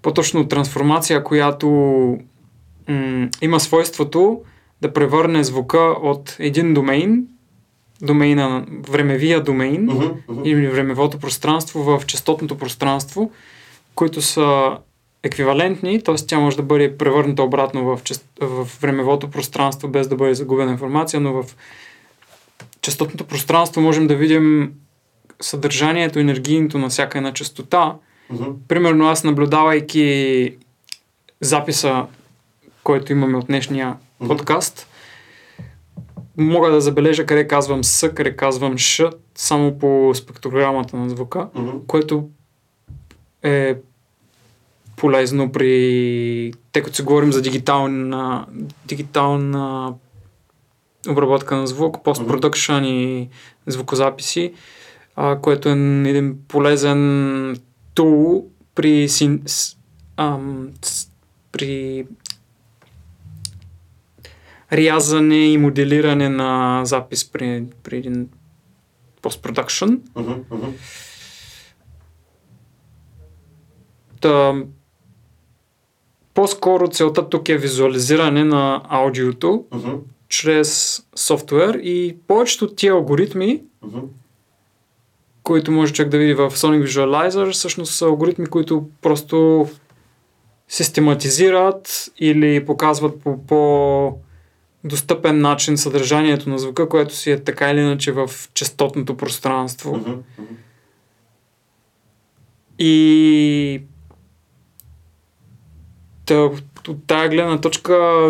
[0.03, 1.69] По-точно трансформация, която
[2.89, 4.41] м- има свойството
[4.83, 7.25] да превърне звука от един домейн,
[8.03, 10.45] домейна, времевия домейн uh-huh, uh-huh.
[10.45, 13.31] или времевото пространство в частотното пространство,
[13.95, 14.77] които са
[15.27, 16.15] еквивалентни, т.е.
[16.15, 18.27] тя може да бъде превърната обратно в, част...
[18.41, 21.57] в времевото пространство без да бъде загубена информация, но в
[22.83, 24.73] частотното пространство можем да видим
[25.41, 27.95] съдържанието, енергийното на всяка една частота.
[28.33, 28.55] Uh-huh.
[28.69, 30.57] Примерно аз наблюдавайки
[31.41, 32.07] записа,
[32.83, 34.29] който имаме от днешния Mhm.
[34.29, 34.87] подкаст,
[36.37, 39.03] мога да забележа къде казвам С, къде казвам Ш,
[39.35, 41.87] само по спектрограмата на звука, Uh-huh.
[41.87, 42.29] което
[43.43, 43.77] е
[44.97, 46.53] полезно при...
[46.73, 48.47] Тъй като се говорим за дигитална,
[48.87, 49.95] дигитална
[51.09, 53.29] обработка на звук, постпродъкшн и
[53.67, 54.55] звукозаписи,
[55.17, 57.57] а, което е един полезен
[57.95, 59.77] тул при, син, с,
[60.17, 61.11] ам, с,
[61.53, 62.07] при
[64.73, 68.29] рязане и моделиране на запис при, при един
[69.23, 69.85] постпродъкшн.
[69.85, 70.73] Uh-huh.
[74.21, 74.55] Та,
[76.37, 79.99] по-скоро целта тук е визуализиране на аудиото Uh-huh.
[80.29, 84.03] чрез софтуер и повечето от тия алгоритми, Uh-huh.
[85.43, 89.69] които може човек да види в Sonic Visualizer, всъщност са алгоритми, които просто
[90.69, 98.13] систематизират или показват по по-достъпен начин съдържанието на звука, което си е така или иначе
[98.13, 99.97] в частотното пространство.
[99.97, 100.19] Uh-huh.
[102.79, 103.83] И
[106.27, 106.35] та,
[106.89, 108.27] от тази гледна точка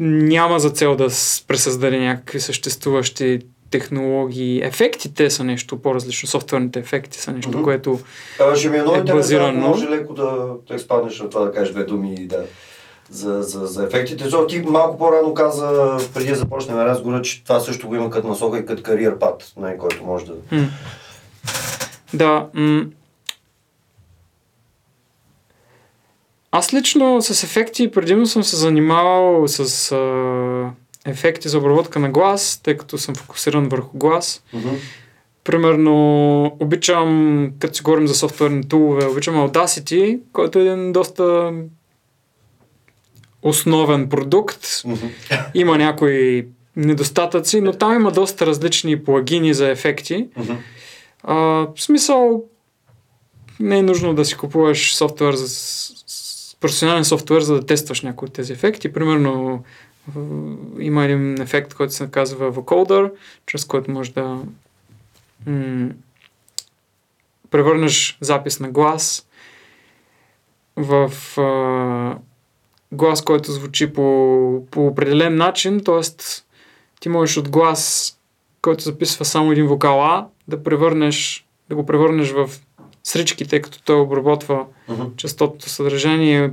[0.00, 1.08] няма за цел да
[1.48, 3.38] пресъздаде някакви съществуващи
[3.70, 4.60] технологии.
[4.62, 6.28] Ефектите са нещо по-различно.
[6.28, 7.62] Софтуерните ефекти са нещо, Мгм.
[7.62, 8.00] което
[8.40, 9.68] Абе, ще ми е много Е базирано.
[9.68, 12.44] може леко да, да изпаднеш на това да кажеш две думи и да,
[13.10, 14.24] за, за, за ефектите.
[14.24, 18.28] Защото ти малко по-рано каза, преди да започнем разговора, че това също го има като
[18.28, 20.32] насока и като кариер пат, не, който може да...
[20.52, 20.66] М.
[22.14, 22.46] Да.
[22.54, 22.84] М-
[26.58, 32.60] аз лично с ефекти предимно съм се занимавал с а, ефекти за обработка на глас,
[32.62, 34.42] тъй като съм фокусиран върху глас.
[34.52, 34.68] Мгм.
[35.44, 41.52] Примерно, обичам, като си говорим за софтуерни тулове, обичам Audacity, който е един доста
[43.42, 44.66] основен продукт.
[44.84, 45.06] Мгм.
[45.54, 50.28] Има някои недостатъци, но там има доста различни плагини за ефекти.
[50.36, 50.54] Мгм.
[51.22, 52.44] А, в смисъл,
[53.60, 55.48] не е нужно да си купуваш софтуер за,
[56.66, 58.92] професионален софтуер, за да тестваш някои от тези ефекти.
[58.92, 59.64] Примерно,
[60.78, 63.12] има един ефект, който се казва Vocoder,
[63.46, 64.38] чрез който може да
[65.46, 65.88] м-
[67.50, 69.26] превърнеш запис на глас
[70.76, 72.18] в а,
[72.92, 76.02] глас, който звучи по, по определен начин, т.е.
[77.00, 78.12] ти можеш от глас,
[78.62, 82.50] който записва само един вокал А, да превърнеш, да го превърнеш в
[83.06, 85.02] срички, тъй като той обработва Мгм.
[85.16, 86.50] частотното съдържание,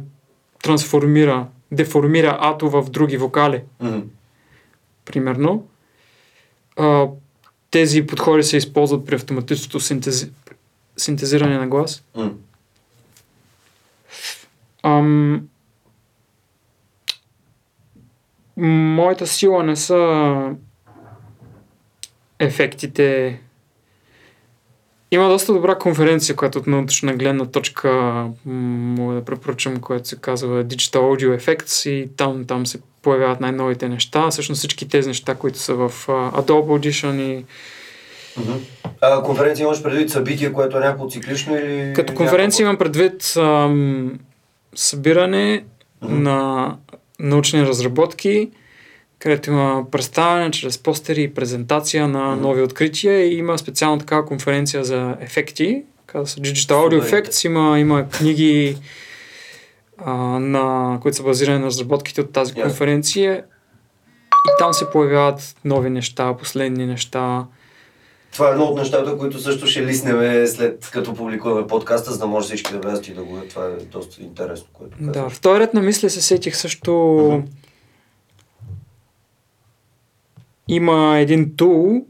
[0.63, 3.99] трансформира, деформира ато в други вокали, Мгм.
[5.05, 5.67] примерно.
[6.77, 7.07] А,
[7.71, 10.31] тези подходи се използват при автоматичното синтези...
[10.97, 12.03] синтезиране на глас.
[12.15, 12.29] Мгм.
[14.83, 15.47] Ам...
[18.57, 20.49] Моята сила не са
[22.39, 23.39] ефектите.
[25.13, 27.89] Има доста добра конференция, която от научна гледна точка
[28.45, 33.89] мога да препоръчам, която се казва Digital Audio Effects и там, там се появяват най-новите
[33.89, 34.29] неща.
[34.29, 37.45] Всъщност всички тези неща, които са в Adobe Audition и
[38.37, 38.53] Мгм.
[39.01, 41.93] А, конференция имаш предвид събитие, което е някакво циклично или...
[41.95, 44.19] Като конференция имам предвид ам,
[44.75, 45.63] събиране
[46.01, 46.23] Мгм.
[46.23, 46.69] на
[47.19, 48.51] научни разработки,
[49.23, 52.41] където има представяне чрез постери и презентация на Мгм.
[52.41, 57.01] нови открития и има специална такава конференция за ефекти, казва се Digital Audio.
[57.01, 58.77] Effects, има, има книги,
[59.97, 62.63] а, на, които са базирани на разработките от тази Ясно.
[62.63, 63.43] конференция
[64.27, 67.45] и там се появяват нови неща, последни неща.
[68.33, 72.27] Това е едно от нещата, които също ще лиснеме след като публикуваме подкаста, за да
[72.27, 75.33] може всички да влязат и да го Това е доста интересно, което Да, казваш.
[75.33, 76.93] в този ред на мисли се сетих също
[77.31, 77.47] Мгм.
[80.67, 82.05] Има един тул,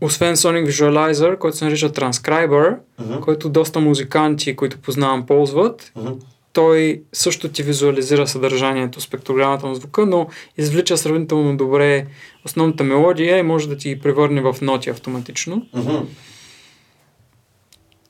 [0.00, 3.20] освен Sonic Visualizer, който се нарича Transcriber, Мгм.
[3.20, 5.92] който доста музиканти, които познавам, ползват.
[5.96, 6.12] Мгм.
[6.52, 10.26] той също ти визуализира съдържанието, спектрограмата на звука, но
[10.58, 12.06] извлича сравнително добре
[12.44, 15.66] основната мелодия и може да ти ги превърне в ноти автоматично.
[15.74, 15.96] Мгм.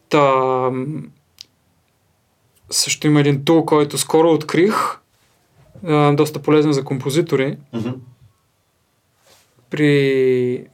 [0.08, 0.70] Та,
[2.70, 4.74] също има един тул, който скоро открих,
[6.12, 7.56] доста полезен за композитори.
[7.72, 7.90] Мгм.
[9.70, 10.64] При...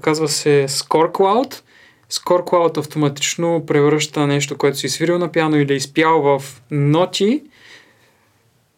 [0.00, 1.62] Казва се Score Cloud.
[2.10, 7.42] Score Cloud автоматично превръща нещо, което си свирил на пиано или изпял в ноти.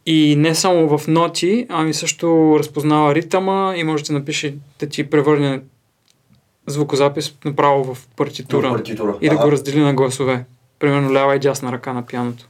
[0.07, 5.11] И не само в ноти, ами също разпознава ритъма и може да напише да ти
[5.11, 5.61] превърне
[6.67, 8.69] звукозапис направо в партитура.
[8.69, 9.15] В партитура.
[9.21, 9.45] И да Ага.
[9.45, 10.45] го раздели на гласове.
[10.79, 12.49] Примерно лява и дясна ръка на пианото.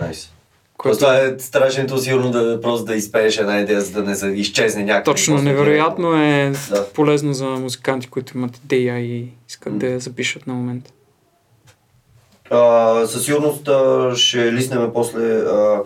[0.00, 0.32] Найс.
[0.82, 4.84] Което Това е страшното сигурно да просто да изпееш една идея, за да не изчезне
[4.84, 5.12] някакво.
[5.12, 6.86] точно невероятно е Да.
[6.88, 10.90] полезно за музиканти, които имат идея и искат да я запишат на момента.
[12.50, 15.82] А, със сигурност а, ще лиснем после а,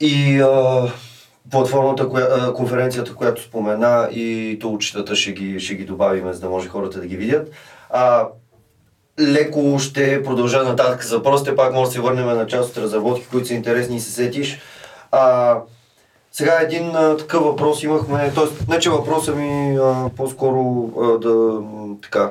[0.00, 0.82] и а,
[1.50, 6.48] платформата, коя, а, конференцията, която спомена и тулчетата ще ги, ще ги добавим, за да
[6.48, 7.50] може хората да ги видят.
[7.90, 8.28] А,
[9.20, 13.26] леко ще продължа нататък с въпросите, пак може да се върнем на част от разработки,
[13.26, 14.60] които са интересни и се сетиш.
[15.12, 15.56] А,
[16.32, 18.72] сега един а, такъв въпрос имахме, т.е.
[18.72, 21.60] не че въпросът ми а, по-скоро а, да
[22.02, 22.30] така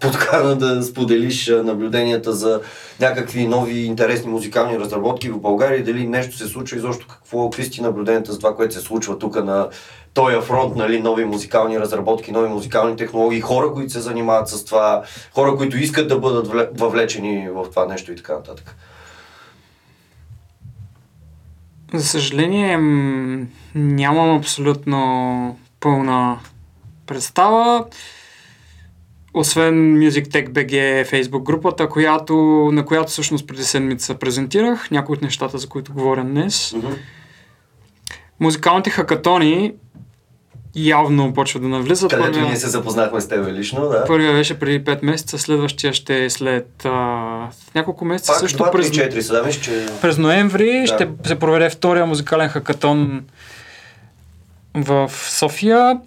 [0.00, 2.60] подкана да споделиш наблюденията за
[3.00, 7.70] някакви нови интересни музикални разработки в България дали нещо се случва изобщо какво, какви са
[7.70, 9.68] ти наблюденията за това, което се случва тук на
[10.14, 15.02] този фронт, нали, нови музикални разработки, нови музикални технологии, хора, които се занимават с това,
[15.34, 18.76] хора, които искат да бъдат вле- въвлечени в това нещо и така нататък.
[21.94, 22.78] За съжаление,
[23.74, 26.38] нямам абсолютно пълна
[27.06, 27.84] представа.
[29.34, 30.72] Освен Music Tech BG
[31.06, 32.34] Facebook групата, която,
[32.72, 36.72] на която всъщност преди седмица презентирах някои от нещата, за които говоря днес.
[36.76, 36.86] Мгм.
[38.40, 39.72] Музикалните хакатони
[40.74, 42.10] явно почват да навлизат.
[42.10, 44.04] Където Първия- ние се запознахме с теб лично, да.
[44.04, 46.90] Първия беше преди 5 месеца, следващия ще е след а,
[47.74, 48.32] няколко месеца.
[48.32, 49.86] Пак също 2, през, 3, 4 са, да, мисля, че...
[50.00, 50.86] през ноември Да.
[50.86, 53.24] ще се проведе втория музикален хакатон
[54.74, 56.00] в София.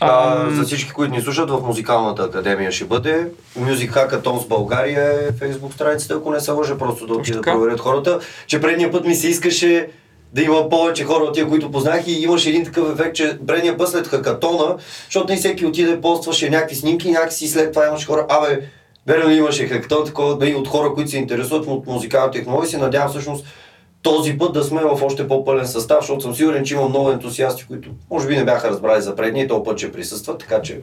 [0.00, 3.26] А, за всички, които ни слушат, в Музикалната академия ще бъде.
[3.58, 7.80] Music Hackathons България е фейсбук страницата, ако не се лъжа, просто да отидат да проверят
[7.80, 8.18] хората.
[8.46, 9.88] Че предния път ми се искаше
[10.34, 13.76] да има повече хора от тия, които познах и имаше един такъв ефект, че предния
[13.76, 18.06] път след хакатона, защото не всеки отиде, постваше някакви снимки и някакси след това имаше
[18.06, 18.60] хора, абе,
[19.06, 22.78] верно имаше хакатон, такова да и от хора, които се интересуват от музикални технологии, се
[22.78, 23.44] надявам всъщност
[24.02, 27.66] този път да сме в още по-пълен състав, защото съм сигурен, че има много ентусиасти,
[27.66, 30.80] които може би не бяха разбрали за предния и този път ще присъстват, така че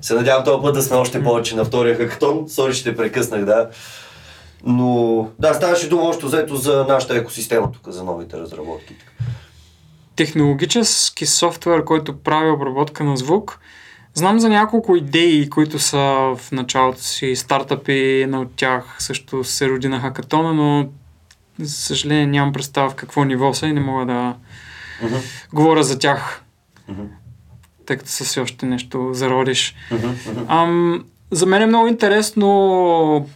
[0.00, 2.48] се надявам този път да сме още повече на втория хакатон.
[2.48, 3.68] Сори, ще прекъснах, да.
[4.64, 8.94] Но да, ставаше дума още взето за нашата екосистема тук, за новите разработки.
[10.16, 13.58] технологически софтуер, който прави обработка на звук.
[14.14, 15.98] Знам за няколко идеи, които са
[16.36, 20.88] в началото си стартъпи, една от тях също се роди на хакатона, но
[21.58, 24.36] за съжаление нямам представа в какво ниво са и не мога да
[25.02, 25.14] Мгм.
[25.52, 26.42] говоря за тях,
[26.88, 27.02] Мгм.
[27.86, 29.74] тъй като са си още нещо зародиш.
[29.90, 30.08] Мгм.
[30.48, 33.28] Ам, за мен е много интересно.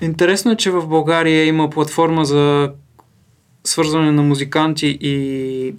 [0.00, 2.72] Интересно е, че в България има платформа за
[3.64, 5.74] свързване на музиканти и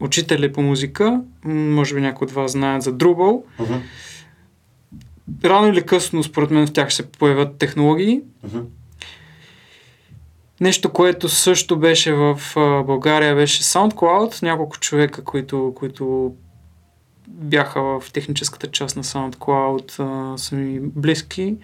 [0.00, 1.20] учители по музика.
[1.44, 3.42] Може би някои от вас знаят за Drupal.
[3.58, 3.74] Мгм.
[5.44, 8.20] Рано или късно, според мен, в тях ще се появят технологии.
[8.44, 8.58] Мгм.
[10.60, 12.40] Нещо, което също беше в
[12.86, 14.42] България, беше SoundCloud.
[14.42, 16.34] Няколко човека, които, които
[17.28, 21.56] бяха в техническата част на SoundCloud, са ми близки.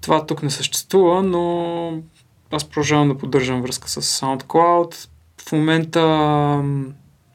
[0.00, 2.02] Това тук не съществува, но
[2.50, 5.08] аз продължавам да поддържам връзка с SoundCloud.
[5.48, 6.00] В момента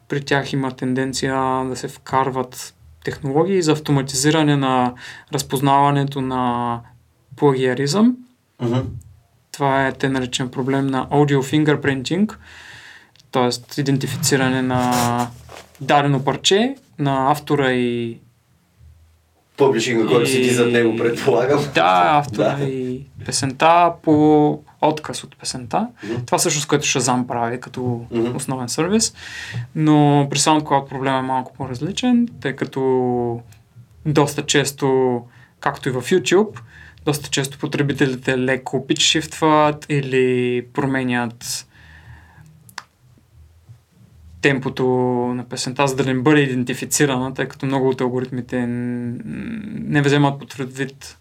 [0.07, 2.73] при тях има тенденция да се вкарват
[3.03, 4.93] технологии за автоматизиране на
[5.33, 6.81] разпознаването на
[7.35, 8.17] плагиаризъм.
[8.61, 8.79] Мгм.
[9.57, 12.35] Това е те наречен проблем на audio fingerprinting,
[13.31, 13.81] т.е.
[13.81, 15.27] идентифициране на
[15.81, 18.17] дадено парче на автора и...
[19.57, 21.59] Публишинга, който седи зад него, предполагам.
[21.75, 22.63] Да, автора Да.
[22.63, 25.87] и песента по отказ от песента.
[26.03, 26.15] Мгм.
[26.25, 28.35] Това всъщност, което Shazam прави като Мгм.
[28.35, 29.13] основен сервис.
[29.75, 33.41] Но при SoundCloud проблема е малко по-различен, тъй като
[34.05, 35.21] доста често,
[35.59, 36.59] както и в YouTube,
[37.07, 41.67] доста често потребителите леко питшифтват или променят
[44.41, 44.85] темпото
[45.35, 50.57] на песента, за да не бъде идентифицирана, тъй като много от алгоритмите не вземат под
[50.57, 51.17] предвид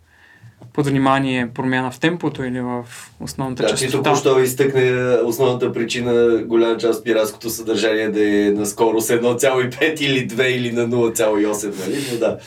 [0.72, 2.84] под внимание промяна в темпото или в
[3.20, 4.02] основната Да, ти частота.
[4.10, 10.28] току-що изтъкне основната причина голяма част от пиратското съдържание да е на скорост 1,5 или
[10.28, 12.04] 2 или на 0,8, нали?
[12.12, 12.38] Но да,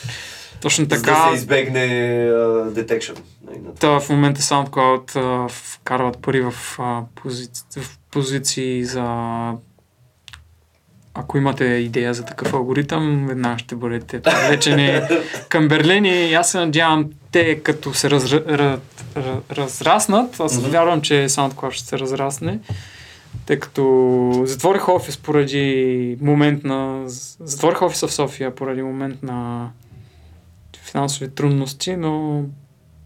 [0.62, 3.20] Точно за да така, се избегне uh, detection.
[3.48, 9.04] нали, на Та, в момента SoundCloud а, вкарват пари в, а, позиции, в позиции за...
[11.14, 15.02] Ако имате идея за такъв алгоритъм, веднага ще бъдете привлечени
[15.50, 18.80] към Берлин и аз се надявам те като се разра, ра,
[19.18, 20.70] ра, разраснат, аз Мгм.
[20.70, 22.60] вярвам, че SoundCloud ще се разрасне,
[23.46, 27.04] тъй като затворих офис поради момент на...
[27.40, 29.70] Затворих офиса в София поради момент на
[30.92, 32.44] финансови трудности, но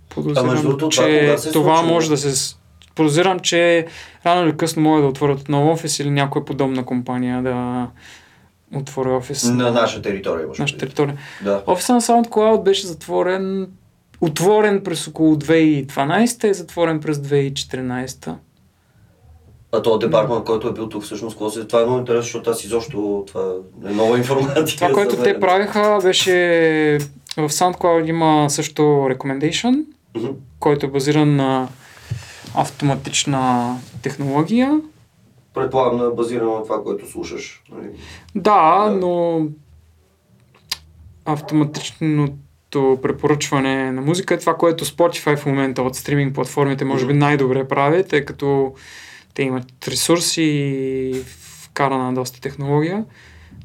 [0.10, 1.84] подозирам, това че е това случило?
[1.84, 2.56] може да се...
[2.96, 3.88] Подозирам, че
[4.26, 7.88] рано или късно могат да отворят отново офис или някоя подобна компания да
[8.76, 10.48] отвори офис на наша територия.
[10.48, 11.18] може наша територия.
[11.44, 11.64] Да.
[11.68, 13.68] Офиса на SoundCloud беше затворен,
[14.22, 18.36] отворен през около 2012 и затворен през 2014.
[19.72, 21.68] А то департмент, който е бил тук всъщност, се...
[21.68, 23.42] Това е много интересно, защото аз изобщо това
[23.86, 24.66] е нова информация.
[24.66, 26.98] Това, което те правиха, беше
[27.38, 30.28] в SoundCloud има също recommendation, Мгм.
[30.60, 31.68] който е базиран на
[32.56, 34.82] автоматична технология.
[35.54, 37.64] Предполагам, на базирано на това, което слушаш.
[37.72, 37.88] нали?
[38.36, 38.92] Да, Да.
[38.92, 39.42] но
[41.26, 42.38] автоматичното
[43.02, 47.68] препоръчване на музика е това, което Spotify в момента от стриминг платформите може би най-добре
[47.68, 48.74] прави, тъй като
[49.34, 51.14] те имат ресурси и
[51.64, 53.06] вкарана доста технология.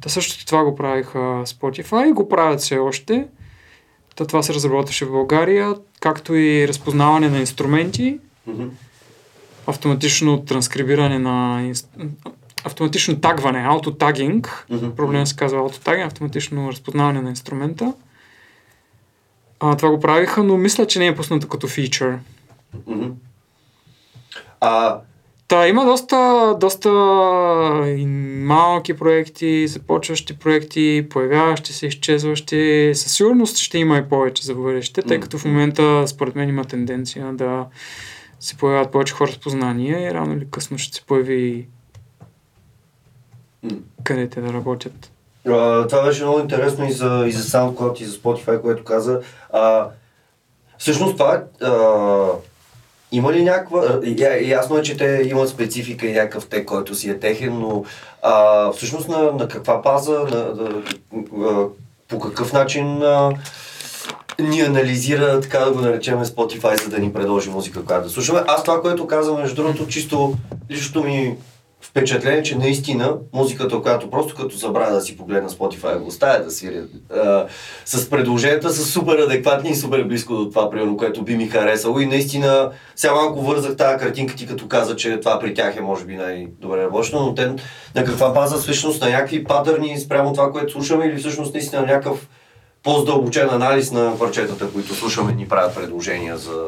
[0.00, 3.26] Та също това го правиха Spotify го правят все още.
[4.18, 8.66] Та това се разработваше в България, както и разпознаване на инструменти, Мгм.
[9.66, 11.64] автоматично транскрибиране на
[12.64, 14.90] автоматично тагване, аутотагинг, Мгм.
[14.90, 17.94] проблем се казва аутотагинг, автоматично разпознаване на инструмента.
[19.60, 22.18] А, това го правиха, но мисля, че не е пуснато като фичър.
[22.86, 23.08] Мгм.
[24.60, 25.00] А,
[25.48, 26.90] Та има доста, доста
[28.46, 32.92] малки проекти, започващи проекти, появяващи се, изчезващи.
[32.94, 36.64] Със сигурност ще има и повече за бъдеще, тъй като в момента според мен има
[36.64, 37.66] тенденция да
[38.40, 41.68] се появяват повече хора с познание и рано или късно ще се появи
[44.04, 45.10] къде те да работят.
[45.46, 49.20] а, това беше много интересно и за, и за SoundCloud, и за Spotify, което каза.
[49.52, 49.88] А,
[50.78, 51.66] всъщност това е...
[53.12, 53.84] Има ли някаква...
[54.04, 57.84] я- Ясно е, че те имат специфика и някакъв тек, който си е техен, но
[58.22, 60.68] а, всъщност на, на каква база, на,
[61.32, 61.66] на,
[62.08, 63.32] по какъв начин а,
[64.38, 68.42] ни анализира, така да го наречем, Spotify, за да ни предложи музика, която да слушаме.
[68.46, 70.34] Аз това, което казвам, между другото, чисто
[70.70, 71.36] личното ми
[71.80, 76.50] впечатление, че наистина музиката, която просто като забравя да си погледна Spotify, го оставя да
[76.50, 76.84] свиря,
[77.84, 82.00] с предложенията са супер адекватни и супер близко до това, примерно, което би ми харесало.
[82.00, 85.80] И наистина сега малко вързах тази картинка ти като каза, че това при тях е
[85.80, 87.46] може би най-добре работено, но те
[87.94, 91.86] на каква база всъщност на някакви патърни спрямо това, което слушаме или всъщност наистина на
[91.86, 92.28] някакъв
[92.82, 96.64] по-задълбочен анализ на парчетата, които слушаме, ни правят предложения за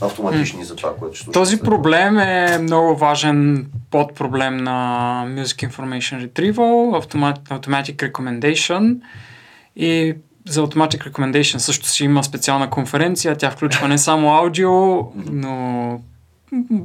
[0.00, 1.44] автоматични за това, което ще слушаме.
[1.44, 9.00] Този проблем е много важен подпроблем на Music Information Retrieval, Automat- Automatic Recommendation
[9.76, 10.14] и
[10.48, 13.36] за Automatic Recommendation също си има специална конференция.
[13.36, 14.72] Тя включва не само аудио,
[15.32, 16.00] но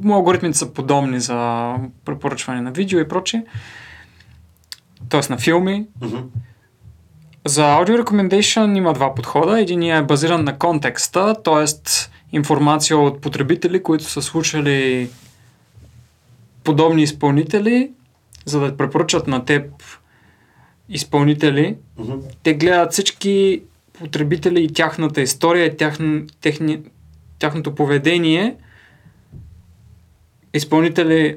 [0.08, 3.42] алгоритмите са подобни за препоръчване на видео и прочее.
[5.08, 5.86] Тоест на филми.
[7.46, 9.60] За Audio Recommendation има два подхода.
[9.60, 11.64] Единият е базиран на контекста, т.е.
[12.32, 15.10] информация от потребители, които са слушали
[16.64, 17.90] подобни изпълнители,
[18.44, 19.64] за да препоръчат на теб
[20.88, 21.76] изпълнители.
[21.98, 22.12] Мгм.
[22.42, 23.62] Те гледат всички
[23.92, 26.80] потребители и тяхната история, и тяхн, техни,
[27.38, 28.56] тяхното поведение.
[30.54, 31.36] Изпълнители,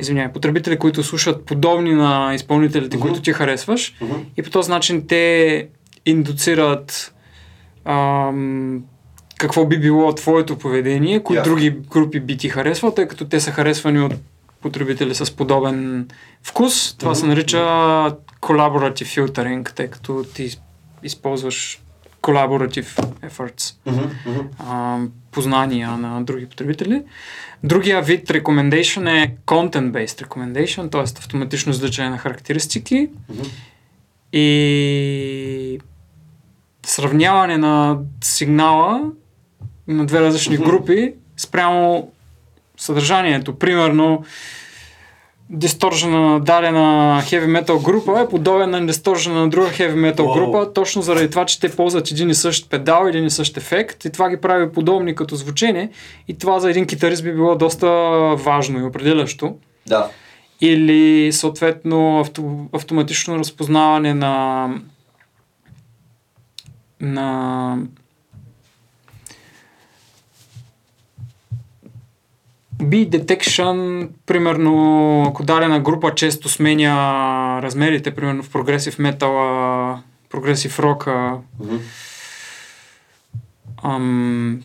[0.00, 3.06] извинявай, потребители, които слушат подобни на изпълнителите, Мгм.
[3.06, 3.94] които ти харесваш.
[4.00, 4.14] Мгм.
[4.36, 5.68] И по този начин те
[6.06, 7.14] индуцират
[7.84, 8.84] ам,
[9.38, 11.50] какво би било твоето поведение, кои Ясно.
[11.50, 14.14] други групи би ти харесвал, тъй като те са харесвани от
[14.60, 16.08] потребители с подобен
[16.42, 16.94] вкус.
[16.94, 17.30] Това се Мгм.
[17.30, 17.56] нарича
[18.40, 20.60] collaborative filtering, тъй като ти из-
[21.02, 21.80] използваш
[22.22, 22.86] collaborative
[23.22, 23.74] efforts.
[23.86, 24.02] Мгм.
[24.60, 24.98] а,
[25.30, 27.02] познания на други потребители.
[27.64, 31.18] Другия вид recommendation е content-based recommendation, т.е.
[31.18, 33.42] автоматично извличане на характеристики Мгм.
[34.32, 35.78] и
[36.82, 39.10] сравняване на сигнала
[39.88, 42.10] на две различни групи спрямо
[42.76, 43.58] съдържанието.
[43.58, 44.24] Примерно,
[45.50, 50.34] дисторжена на дадена heavy metal група е подобен на дисторжена на друга heavy metal Wow.
[50.34, 54.04] група, точно заради това, че те ползват един и същ педал, един и същ ефект
[54.04, 55.90] и това ги прави подобни като звучене
[56.28, 57.86] и това за един китарист би било доста
[58.36, 59.56] важно и определящо.
[59.86, 60.10] Да.
[60.60, 64.68] Или съответно авто, автоматично разпознаване на
[67.00, 67.78] на
[72.84, 76.92] Beat Detection, примерно, ако дадена група често сменя
[77.62, 81.36] размерите, примерно в прогресив метала, прогресив рока,
[83.82, 84.62] ам,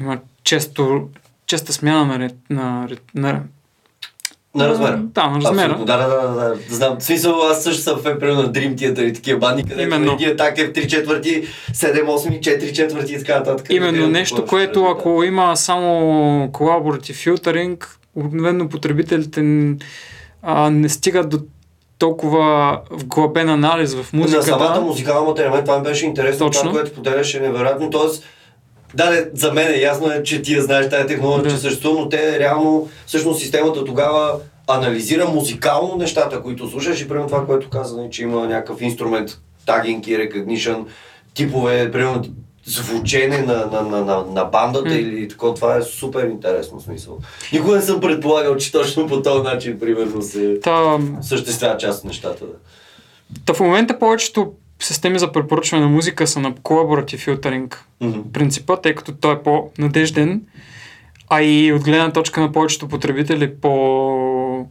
[0.00, 1.08] има често,
[1.46, 3.42] честа смяна на, ред- на, ред- на,
[4.54, 4.96] На размера.
[5.02, 5.70] Да, на размера.
[5.70, 6.56] Абсолютно, да, да, да, да, да.
[6.68, 6.96] Знам.
[6.98, 10.12] В смисъл, аз също съм фен, примерно на Dream Theater и такива банди, където Именно.
[10.12, 11.42] един атак е в 3 четвърти,
[11.72, 13.66] 7, 8, 4 четвърти и така нататък.
[13.70, 19.42] Именно нещо, какво което кажа, ако има само колаборатив филтъринг, обикновено потребителите
[20.42, 21.38] а, не стигат до
[21.98, 24.16] толкова вглъбен анализ в да.
[24.16, 24.46] На музиката.
[24.46, 26.62] самата музикална материал, това ми беше интересно, Точно.
[26.62, 27.90] това, което поделяше е невероятно.
[27.90, 28.24] Тоест,
[28.94, 31.50] да, не, за мен е ясно, е, че ти я знаеш тази технология, Да.
[31.50, 34.38] че съществува, но те реално, всъщност системата тогава
[34.68, 39.30] анализира музикално нещата, които слушаш и примерно това, което каза, нали, че има някакъв инструмент,
[39.66, 40.84] тагинг и recognition,
[41.34, 42.24] типове, примерно
[42.66, 44.94] звучене на, на, на, на, на бандата М.
[44.94, 47.18] или такова, това е супер интересно смисъл.
[47.52, 52.04] Никога не съм предполагал, че точно по този начин, примерно, се Та, съществява част от
[52.04, 52.44] нещата.
[52.44, 52.52] Да.
[53.46, 54.52] та в момента повечето
[54.84, 58.20] системи за препоръчване на музика са на колаборатив филтъринг Мгм.
[58.32, 60.42] принципа, тъй като той е по-надежден,
[61.28, 64.68] а и от гледна точка на повечето потребители по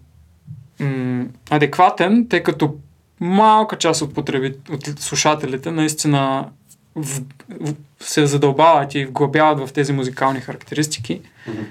[0.79, 2.75] м- адекватен, тъй като
[3.19, 4.53] малка част от, потреби...
[4.69, 6.49] от слушателите наистина
[6.95, 7.21] в...
[7.59, 7.73] В...
[7.99, 11.21] се задълбават и вглъбяват в тези музикални характеристики.
[11.47, 11.61] Мгм.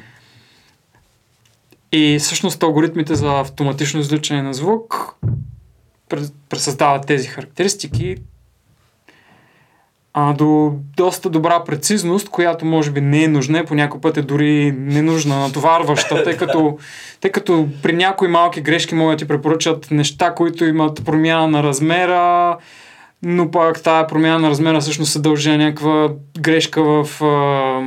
[1.93, 5.15] И всъщност алгоритмите за автоматично извличане на звук
[6.11, 8.17] пре- пресъздават тези характеристики
[10.15, 14.23] а, до доста добра прецизност, която може би не е нужна, по някой път е
[14.23, 16.79] дори ненужна, натоварваща, тъй като,
[17.21, 21.63] тъй като при някои малки грешки могат да ти препоръчат неща, които имат промяна на
[21.63, 22.57] размера,
[23.23, 26.09] но пък тази промяна на размера всъщност се дължи на някаква
[26.41, 27.81] грешка в а,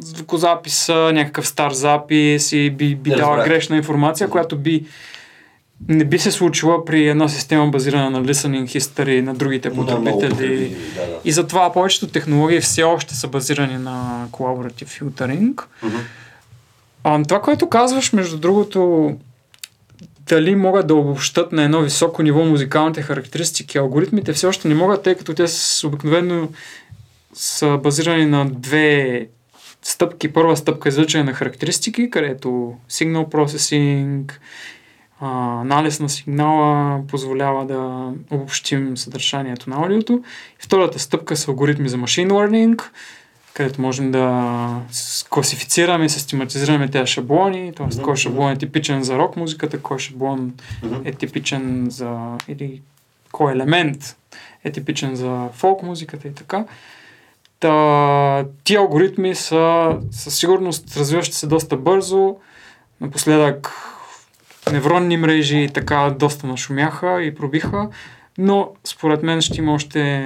[0.00, 4.84] звукозаписа, някакъв стар запис и би, би дала грешна информация, която би
[5.88, 10.12] не би се случила при една система базирана на listening history на другите потребители.
[10.12, 11.18] потребители, Да, да.
[11.24, 15.62] И затова повечето технологии все още са базирани на collaborative filtering.
[15.82, 15.96] Мгм.
[17.04, 19.12] А, това, което казваш, между другото,
[20.28, 25.02] дали могат да обобщат на едно високо ниво музикалните характеристики, алгоритмите все още не могат,
[25.02, 26.48] тъй като те с обикновено
[27.34, 29.26] са базирани на две
[29.82, 30.32] стъпки.
[30.32, 34.32] Първа стъпка е извличане на характеристики, където signal processing,
[35.20, 40.12] а, анализ на сигнала позволява да обобщим съдържанието на аудиото.
[40.60, 42.82] И втората стъпка са алгоритми за machine learning,
[43.54, 44.68] където можем да
[45.30, 47.86] класифицираме систематизираме тези шаблони, т.е.
[47.86, 50.52] Мгм, кой шаблон е типичен за рок музиката, кой шаблон
[50.82, 50.96] Мгм.
[51.04, 52.82] е типичен за или
[53.32, 54.16] кой елемент
[54.64, 56.64] е типичен за фолк музиката и така.
[57.60, 62.36] Та, тия алгоритми са със сигурност развиващи се доста бързо.
[63.00, 63.72] Напоследък
[64.72, 67.88] невронни мрежи и така доста нашумяха и пробиха,
[68.38, 70.24] но според мен ще има още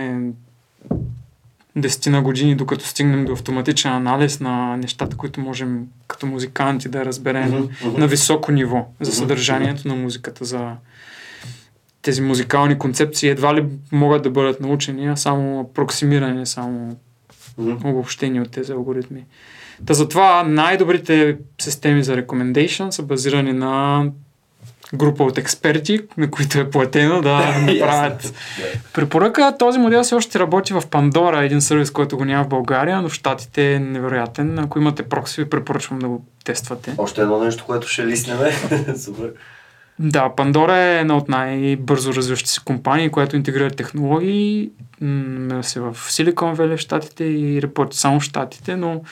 [1.76, 7.68] десетина години, докато стигнем до автоматичен анализ на нещата, които можем като музиканти да разберем
[7.84, 7.98] мгм.
[8.00, 10.72] на високо ниво за съдържанието на музиката, за
[12.02, 16.96] тези музикални концепции едва ли могат да бъдат научени, а само апроксимирани, само
[17.58, 17.88] Мгм.
[17.88, 19.24] обобщени от тези алгоритми.
[19.86, 24.04] Та затова най-добрите системи за recommendation са базирани на
[24.94, 28.34] група от експерти, на които е платено да направят
[28.92, 29.56] препоръка.
[29.56, 33.08] Този модел все още работи в Pandora, един сервис, който го няма в България, но
[33.08, 34.58] в Штатите е невероятен.
[34.58, 36.94] Ако имате прокси, ви препоръчвам да го тествате.
[36.98, 38.52] Още едно нещо, което ще лиснеме.
[38.96, 39.32] Супер.
[39.98, 44.70] Да, Pandora е една от най-бързо развиващи се компании, която интегрира технологии.
[45.00, 49.02] М, се в Silicon Valley в Штатите и работи само в Штатите, но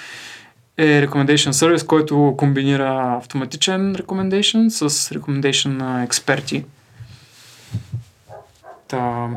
[0.79, 6.64] е recommendation сервис, който комбинира автоматичен recommendation с recommendation на експерти.
[8.89, 9.29] Та,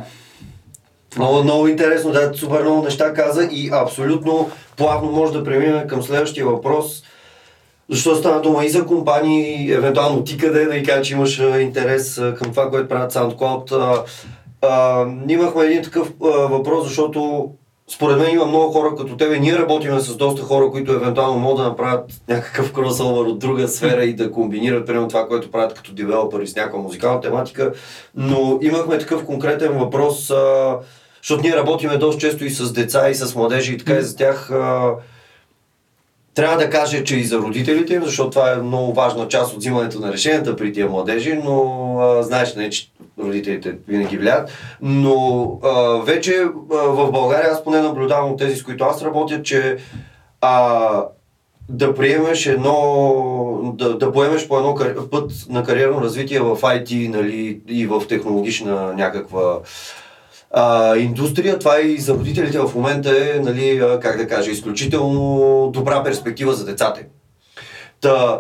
[1.17, 6.03] Много, много интересно, да, супер много неща каза и абсолютно плавно може да преминем към
[6.03, 7.03] следващия въпрос.
[7.89, 12.15] Защо стана дума и за компании, евентуално ти къде да и кажа, че имаш интерес
[12.15, 13.71] към това, което правят SoundCloud.
[13.71, 14.03] А,
[14.67, 17.49] а, имахме един такъв а, въпрос, защото
[17.88, 19.39] според мен има много хора като тебе.
[19.39, 24.03] Ние работиме с доста хора, които евентуално могат да направят някакъв кросовър от друга сфера
[24.03, 27.73] и да комбинират примерно това, което правят като девелопери с някаква музикална тематика.
[28.15, 30.77] Но имахме такъв конкретен въпрос, а,
[31.21, 34.15] защото ние работиме доста често и с деца, и с младежи и така и за
[34.15, 34.51] тях.
[34.51, 34.93] А,
[36.36, 39.59] трябва да кажа, че и за родителите им, защото това е много важна част от
[39.59, 45.59] взимането на решенията при тия младежи, но а, знаеш, не, че родителите винаги влияят, но
[45.63, 49.77] а, вече а, в България аз поне наблюдавам от тези, с които аз работя, че
[50.41, 51.05] а,
[51.69, 54.75] да приемеш едно, да, да поемеш по едно
[55.11, 59.59] път на кариерно развитие в IT нали, и в технологична някаква
[60.57, 66.03] а, индустрия, това и за родителите в момента е, нали, как да кажа, изключително добра
[66.03, 67.01] перспектива за децата.
[68.01, 68.39] Та,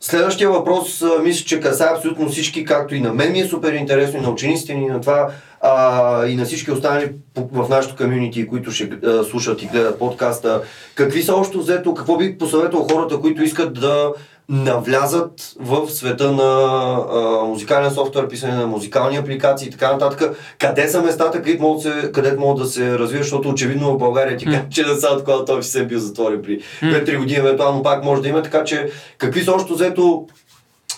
[0.00, 4.18] Следващия въпрос, мисля, че касае абсолютно всички, както и на мен ми е супер интересно,
[4.18, 5.30] и на учениците ни, на това,
[5.60, 7.12] а, и на всички останали
[7.52, 10.62] в нашото комьюнити, които ще а, слушат и гледат подкаста.
[10.94, 14.12] Какви са още взето, какво би посъветвал хората, които искат да
[14.48, 16.62] навлязат в света на
[17.12, 20.36] а, музикален софтуер, писане на музикални апликации и така нататък.
[20.58, 24.36] Къде са местата, където могат, се, където могат да се развият, защото очевидно в България
[24.36, 24.68] ти mm.
[24.68, 28.22] че на сад, когато той се е бил затворен при 2-3 години, евентуално пак може
[28.22, 30.26] да има, така че какви са още взето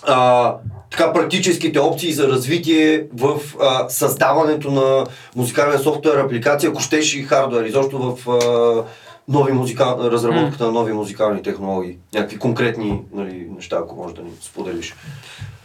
[0.03, 0.55] а,
[0.91, 7.23] така практическите опции за развитие в а, създаването на музикален софтуер, апликация, ако щеш и
[7.23, 8.83] хардуер, изобщо в а,
[9.29, 9.97] нови музикал...
[10.01, 10.67] разработката mm.
[10.67, 11.97] на нови музикални технологии?
[12.13, 14.95] Някакви конкретни нали, неща, ако можеш да ни споделиш.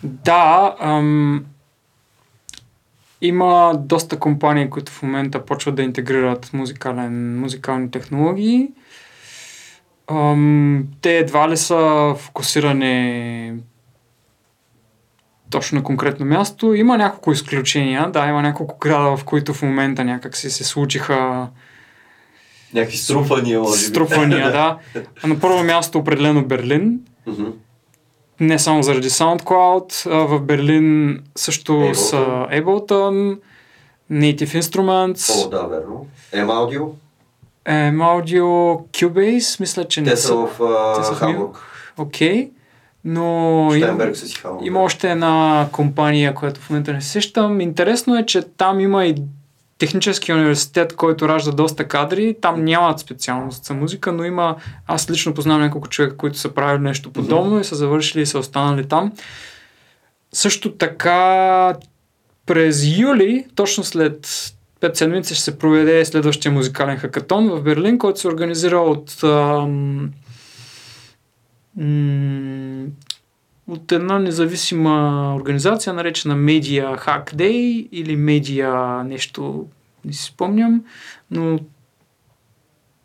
[0.02, 1.44] Да, ам...
[3.20, 8.68] има доста компании, които в момента почват да интегрират музикален, музикални технологии.
[10.10, 10.84] Ам...
[11.00, 13.52] Те едва ли са фокусирани
[15.50, 16.74] точно на конкретно място.
[16.74, 21.48] Има няколко изключения, да, има няколко града, в които в момента някак си се случиха
[22.74, 23.84] Някакви струпвания, може би.
[23.84, 24.78] Струпвания, да.
[25.22, 27.00] А на първо място определено Берлин.
[27.28, 27.52] Mm-hmm.
[28.40, 30.10] Не само заради SoundCloud.
[30.10, 31.92] А в Берлин също Ableton.
[31.92, 32.16] са
[32.52, 33.38] Ableton,
[34.12, 35.46] Native Instruments.
[35.46, 36.06] О, да, верно.
[36.32, 36.88] M-Audio.
[37.66, 38.42] M-Audio,
[38.88, 41.58] Cubase, мисля, че не Те са в, uh, Те са Хамбург.
[41.98, 42.44] Окей.
[42.44, 42.50] Okay.
[43.04, 43.70] Но
[44.14, 44.66] са си Хамбург.
[44.66, 47.60] Има още една компания, която в момента не се сещам.
[47.60, 49.14] Интересно е, че там има и
[49.78, 54.56] техническия университет, който ражда доста кадри, там нямат специалност за музика, но има,
[54.86, 57.60] аз лично познавам няколко човека, които са правили нещо подобно mm-hmm.
[57.60, 59.12] и са завършили и са останали там.
[60.32, 61.74] Също така
[62.46, 64.26] през юли, точно след
[64.80, 70.10] 5 седмици, ще се проведе следващия музикален хакатон в Берлин, който се организира от ам,
[71.76, 72.86] м-
[73.68, 79.66] от една независима организация, наречена Media Hack Day или Media нещо,
[80.04, 80.84] не си спомням,
[81.30, 81.58] но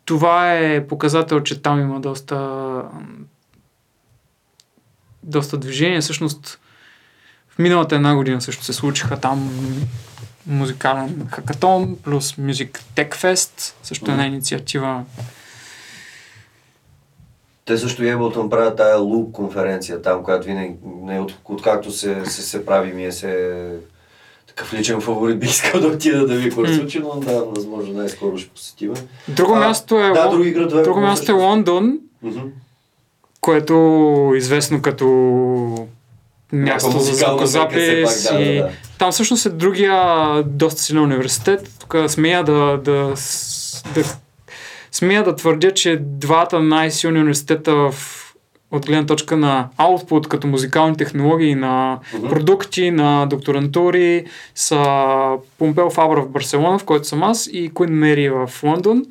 [0.06, 2.82] това е показател, че там има доста
[5.24, 6.02] доста движение.
[6.02, 6.60] Всъщност
[7.50, 9.52] в миналата една година също се случиха там
[10.48, 15.06] музикален хакатон плюс Music Tech Fest, също една инициатива
[17.70, 22.26] те също и Ableton правят тая Loop конференция там, която винаги, не, от, откакто се,
[22.26, 23.60] се, се прави, ми е се
[24.48, 28.50] такъв личен фаворит, бих искал да отида да ви случи, но да, възможно най-скоро ще
[28.50, 28.96] посетиме.
[29.28, 32.50] Друго а, място е, да, други градове, друго място е Лондон, mm-hmm.
[33.42, 33.74] което
[34.34, 35.06] е известно като
[36.54, 38.24] място за звукозапис.
[38.30, 38.56] Да, и...
[38.56, 38.70] да, да.
[39.00, 41.70] Там всъщност е другия доста силен университет.
[41.80, 43.14] Тук смея да, да,
[43.96, 44.04] да
[44.92, 48.26] смея да твърдя, че двата най-силни университета в
[48.72, 52.30] от гледна точка на output като музикални технологии, на uh-huh.
[52.30, 54.26] продукти, на докторантури
[54.56, 54.84] са
[55.58, 59.06] Помпел Фабра в Барселона, в който съм аз, и Queen Mary в Лондон,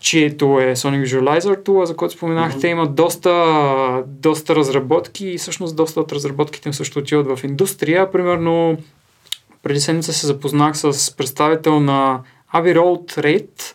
[0.00, 2.52] чието е Sonic Visualizer Tool, за който споменах.
[2.52, 2.60] Uh-huh.
[2.60, 8.12] Те имат доста, доста разработки и всъщност доста от разработките им също отиват в индустрия.
[8.12, 8.76] Примерно
[9.62, 12.20] преди седмица се запознах с представител на
[12.54, 13.74] Abbey Road Rate,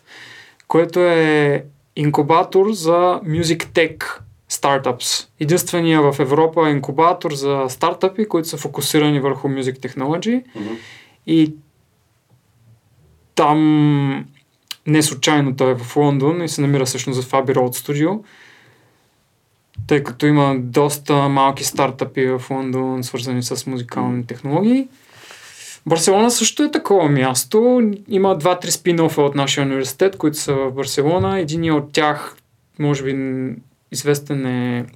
[0.72, 1.64] което е
[1.96, 4.04] инкубатор за Music Tech
[4.48, 5.28] стартъпс.
[5.40, 10.44] Единствения в Европа е инкубатор за стартъпи, които са фокусирани върху Music Technology.
[10.44, 10.76] Mm-hmm.
[11.26, 11.54] И
[13.34, 14.26] там
[14.86, 18.20] не случайно той е в Лондон и се намира всъщност в Abbey Road Studio,
[19.86, 24.88] тъй като има доста малки стартъпи в Лондон, свързани с музикални технологии.
[25.86, 27.90] Барселона също е такова място.
[28.08, 31.38] Има два-три спин-офа от нашия университет, които са в Барселона.
[31.38, 32.36] Един от тях,
[32.78, 33.54] може би
[33.92, 34.86] известен е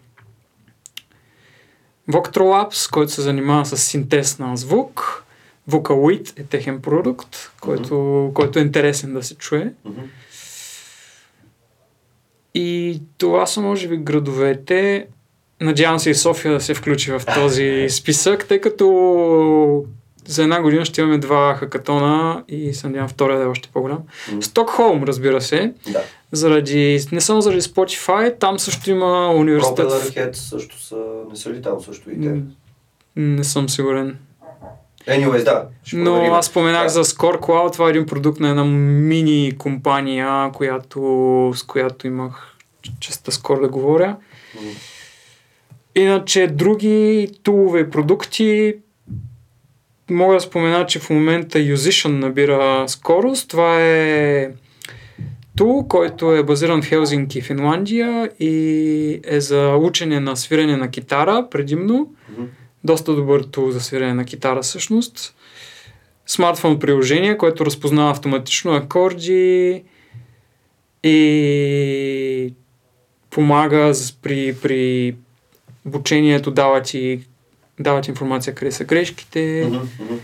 [2.10, 5.24] Voctrolabs, който се занимава с синтез на звук.
[5.70, 9.72] Vocaloid е техен продукт, който, който е интересен да се чуе.
[9.84, 10.00] Мгм.
[12.54, 15.06] И това са, може би, градовете.
[15.60, 19.84] Надявам се и София да се включи в този списък, тъй като
[20.26, 23.98] за една година ще имаме два хакатона и се надявам втория да е още по-голям.
[24.32, 24.42] М.
[24.42, 26.02] Стокхолм, разбира се, Да.
[26.32, 29.86] заради, не само заради Spotify, там също има университет.
[29.86, 30.96] Propeller Head също са,
[31.30, 32.28] не са ли там също и те?
[32.28, 32.42] М,
[33.16, 34.18] Не съм сигурен.
[35.08, 35.66] Anyways, да.
[35.92, 36.32] Но проверим.
[36.32, 36.88] аз споменах Да.
[36.88, 41.00] за Score Cloud, това е един продукт на една мини компания, която,
[41.54, 42.56] с която имах
[43.00, 44.16] честа скоро да говоря.
[44.54, 44.60] М.
[45.94, 48.74] Иначе други тулове и продукти
[50.10, 53.48] мога да спомена, че в момента Musician набира скорост.
[53.50, 54.50] Това е
[55.56, 61.46] тул, който е базиран в Хелзинки, Финландия и е за учене на свирене на китара
[61.50, 62.14] предимно.
[62.84, 65.34] Доста добър тул за свирене на китара всъщност.
[66.26, 69.82] Смартфон приложение, което разпознава автоматично акорди
[71.02, 72.54] и
[73.30, 73.92] помага
[74.22, 75.14] при, при
[75.86, 77.20] обучението, дава ти,
[77.80, 80.14] дава ти информация къде са грешките мгм.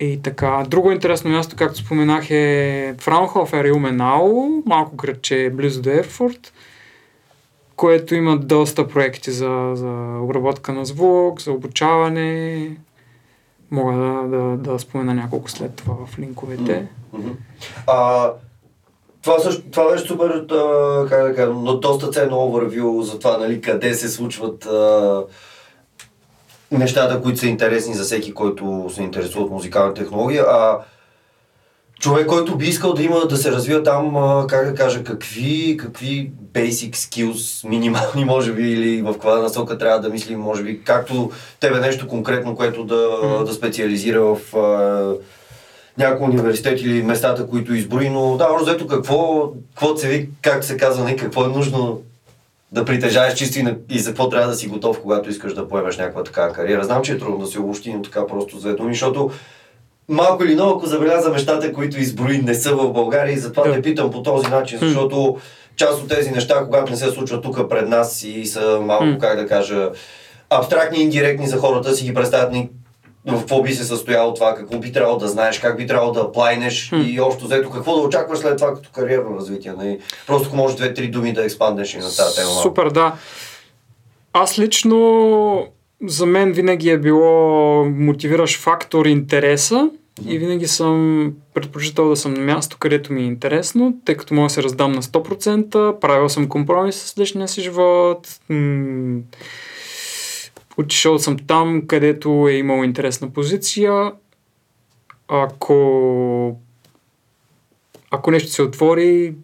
[0.00, 0.64] и така.
[0.68, 6.52] Друго интересно място, както споменах е Фраунхофер и Уменау, малко градче близо до Ерфорт,
[7.76, 12.70] което има доста проекти за, за обработка на звук, за обучаване.
[13.70, 16.86] Мога да, да, да спомена няколко след това в линковете.
[17.12, 17.30] Мгм.
[17.86, 18.30] А,
[19.22, 23.38] това, също, това беше супер, а, как да кажа, но доста ценно овервю за това,
[23.38, 25.24] нали, къде се случват а,
[26.78, 30.44] нещата, които са интересни за всеки, който се интересува от музикална технология.
[30.48, 30.78] А
[32.00, 34.14] човек, който би искал да има, да се развива там,
[34.48, 40.00] как да кажа, какви, какви basic skills, минимални може би, или в каква насока трябва
[40.00, 43.44] да мислим, може би, както тебе нещо конкретно, което да, Мгм.
[43.44, 45.14] да специализира в а,
[45.98, 50.64] някои университети или местата, които изброи, но да, общо взето какво, какво се ви, как
[50.64, 52.00] се казва, не, какво е нужно
[52.74, 55.68] да притежаваш чисто и, на, и за какво трябва да си готов, когато искаш да
[55.68, 56.84] поемеш някаква такава кариера.
[56.84, 59.30] Знам, че е трудно да се обобщи, но така просто за думи, защото
[60.08, 63.82] малко или много, ако забеляза нещата, които изброи, не са в България и затова те
[63.82, 65.36] питам по този начин, защото
[65.76, 69.36] част от тези неща, когато не се случват тук пред нас и са малко, как
[69.36, 69.90] да кажа,
[70.50, 72.52] абстрактни и индиректни за хората, си ги представят
[73.26, 76.32] в какво би се състояло това, какво би трябвало да знаеш, как би трябвало да
[76.32, 77.00] плайнеш Хм.
[77.06, 79.72] и общо взето какво да очакваш след това като кариерно развитие.
[79.72, 79.98] Нали?
[80.26, 82.50] Просто ако можеш две-три думи да експанднеш и на тази тема.
[82.62, 83.14] Супер, да.
[84.32, 85.66] Аз лично
[86.06, 89.90] за мен винаги е било мотивиращ фактор интереса
[90.26, 94.46] и винаги съм предпочитал да съм на място, където ми е интересно, тъй като мога
[94.46, 99.20] да се раздам на 100%, правил съм компромис с личния си живот, м-
[100.76, 104.12] отишъл съм там, където е имал интересна позиция.
[105.28, 106.56] Ако
[108.10, 109.34] ако нещо се отвори,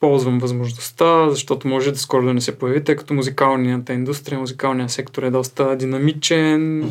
[0.00, 4.90] ползвам възможността, защото може да скоро да не се появи, тъй като музикалната индустрия, музикалният
[4.90, 6.90] сектор е доста динамичен.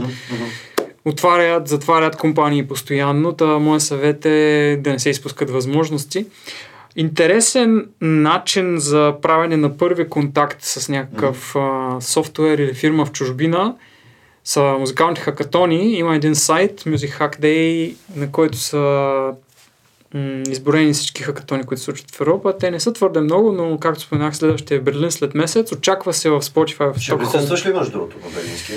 [1.05, 6.25] Отварят, затварят компании постоянно, та моят съвет е да не се изпускат възможности.
[6.95, 13.75] Интересен начин за правене на първи контакт с някакъв а, софтуер или фирма в чужбина
[14.43, 15.93] са музикалните хакатони.
[15.93, 18.77] Има един сайт, Music Hack Day, на който са
[20.13, 22.57] м, изброени всички хакатони, които се случват в Европа.
[22.57, 25.71] Те не са твърде много, но както споменах, следващия е Берлин след месец.
[25.71, 28.73] Очаква се в Spotify в Ще присъстваш ли между другото на Берлински?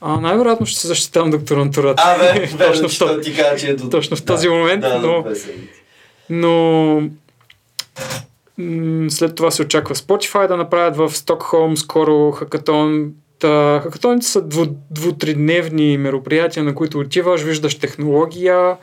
[0.00, 2.02] А, най-вероятно ще се защитавам докторантурата.
[2.06, 3.88] А, бе, точно, в, ти кажа, че е до...
[3.88, 5.24] точно в този момент, да, но,
[6.30, 7.02] но
[9.08, 13.12] след това се очаква Spotify да направят в Стокхолм скоро хакатон.
[13.38, 18.76] Та, хакатоните са дву, дву-тридневни мероприятия, на които отиваш, виждаш технология,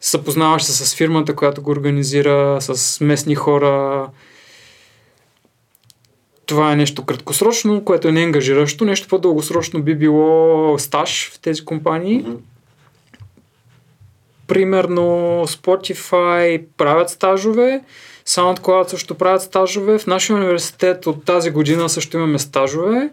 [0.00, 4.06] съпознаваш се с фирмата, която го организира, с местни хора.
[6.46, 8.84] Това е нещо краткосрочно, което е неангажиращо.
[8.84, 12.26] Нещо по-дългосрочно би било стаж в тези компании.
[14.46, 15.02] Примерно
[15.46, 17.80] Spotify правят стажове,
[18.28, 19.98] SoundCloud също правят стажове.
[19.98, 23.10] В нашия университет от тази година също имаме стажове.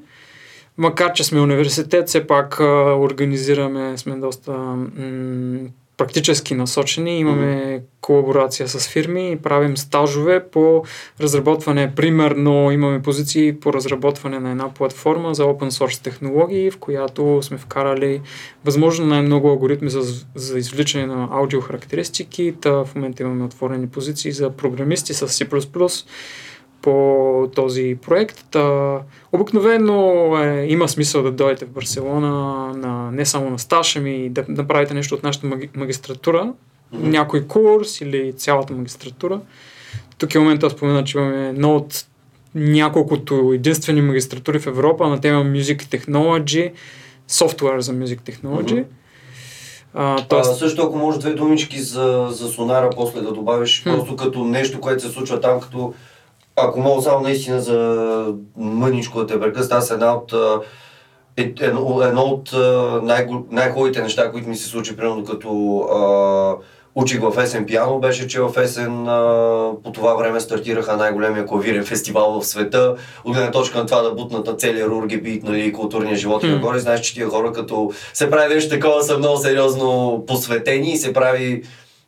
[0.78, 5.70] Макар, че сме университет, все пак а, организираме, сме доста м-
[6.02, 7.20] практически насочени.
[7.20, 10.84] Имаме колаборация с фирми и правим стажове по
[11.22, 11.94] разработване.
[11.96, 17.58] Примерно имаме позиции по разработване на една платформа за open source технологии, в която сме
[17.58, 18.22] вкарали
[18.66, 22.54] възможно най-много алгоритми за, за извличане на аудио характеристики.
[22.62, 26.06] Та в момента имаме отворени позиции за програмисти с C++,
[26.82, 28.46] по този проект.
[28.52, 28.98] Та,
[29.32, 32.30] обикновено е, има смисъл да дойдете в Барселона
[32.74, 37.08] на, не само на стаж, ами да направите нещо от нашата маги, магистратура, mm-hmm.
[37.08, 39.40] някой курс или цялата магистратура.
[40.18, 42.06] Тук е момента да спомена, че имаме едно от
[42.56, 46.72] няколкото единствени магистратури в Европа на тема Music Technology,
[47.28, 48.74] софтуер за Music Technology.
[48.74, 48.86] Mm-hmm.
[49.94, 50.52] А, тоест...
[50.52, 53.96] а, също ако може две думички за, за сонара после да добавиш, mm.
[53.96, 55.94] просто като нещо, което се случва там, като
[56.56, 60.34] ако мога само наистина за мъничко да те прекъсна, аз една от
[61.38, 62.54] е, едно, едно от
[63.04, 66.56] най- най-хубавите неща, които ми се случи, примерно като а,
[66.96, 71.86] учих в Есен пиано, беше, че в Есен а, по това време стартираха най-големия клавирен
[71.86, 72.96] фестивал в света.
[73.26, 76.46] От гледна точка на това да бутнат на целия рурги бит, нали, културния живот и
[76.46, 76.54] mm.
[76.54, 76.80] нагоре.
[76.80, 81.14] Знаеш, че тия хора като се прави нещо такова са много сериозно посветени и се
[81.14, 81.64] прави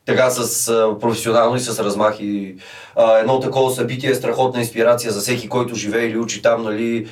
[0.05, 2.17] така с а, професионално и с размах.
[2.19, 2.55] И,
[2.95, 7.07] а, едно такова събитие е страхотна инспирация за всеки, който живее или учи там, нали,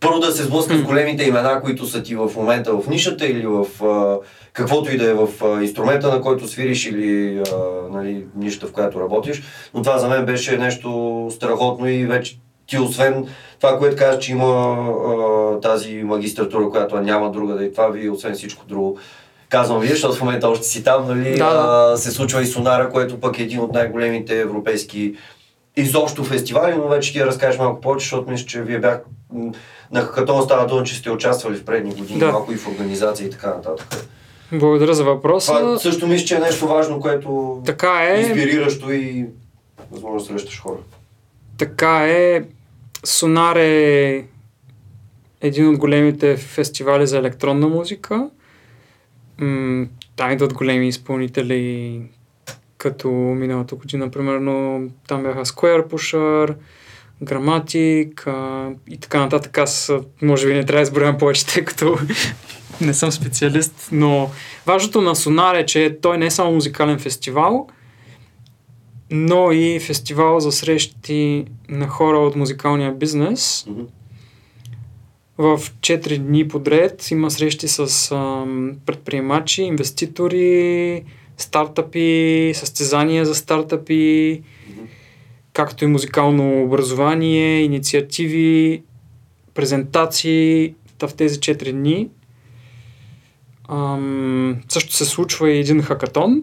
[0.00, 3.46] първо да се сблъска с големите имена, които са ти в момента в нишата или
[3.46, 4.18] в а,
[4.52, 7.56] каквото и да е в а, инструмента, на който свириш или а,
[7.92, 9.42] нали, нишата, в която работиш.
[9.74, 13.26] Но това за мен беше нещо страхотно и вече ти освен
[13.60, 18.10] това, което казваш, че има а, тази магистратура, която няма друга да и това ви,
[18.10, 18.98] освен всичко друго,
[19.56, 21.92] казвам вие, защото в момента още си там, нали, да, да.
[21.92, 25.14] А, се случва и Сонара, което пък е един от най-големите европейски
[25.76, 29.00] изобщо фестивали, но вече ти я разкажеш малко повече, защото мисля, че вие бях
[29.92, 32.32] на хакатон става дума, че сте участвали в предни години, да.
[32.32, 34.08] малко и в организация и така нататък.
[34.52, 35.52] Благодаря за въпроса.
[35.52, 39.26] Това също мисля, че е нещо важно, което така е инспириращо и
[39.90, 40.78] възможно срещаш хора.
[41.58, 42.42] Така е.
[43.04, 44.24] Сонар е
[45.40, 48.28] един от големите фестивали за електронна музика.
[50.16, 52.00] Там идват големи изпълнители,
[52.78, 56.54] като миналата година, примерно, там бяха Square Pusher,
[58.26, 59.58] а, и така нататък.
[59.58, 61.98] Аз може би не трябва да изброявам повече, тъй като
[62.80, 64.30] не съм специалист, но
[64.66, 67.68] важното на Сонар е, че той не е само музикален фестивал,
[69.10, 73.66] но и фестивал за срещи на хора от музикалния бизнес.
[73.68, 73.86] Mm-hmm.
[75.38, 81.04] В 4 дни подред има срещи с ам, предприемачи, инвеститори,
[81.36, 84.42] стартъпи, състезания за стартъпи,
[85.52, 88.82] както и музикално образование, инициативи,
[89.54, 92.08] презентации в тези 4 дни.
[93.68, 96.42] Ам, също се случва и един хакатон,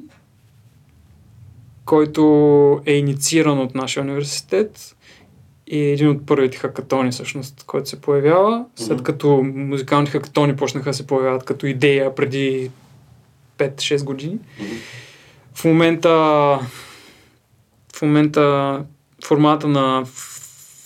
[1.86, 4.96] който е иницииран от нашия университет
[5.68, 10.94] и един от първите хакатони, всъщност, който се появява, след като музикалните хакатони почнаха да
[10.94, 12.72] се появяват като идея преди
[13.58, 14.40] 5-6 години.
[15.54, 16.10] В момента
[17.96, 18.86] в момента
[19.26, 20.04] формата на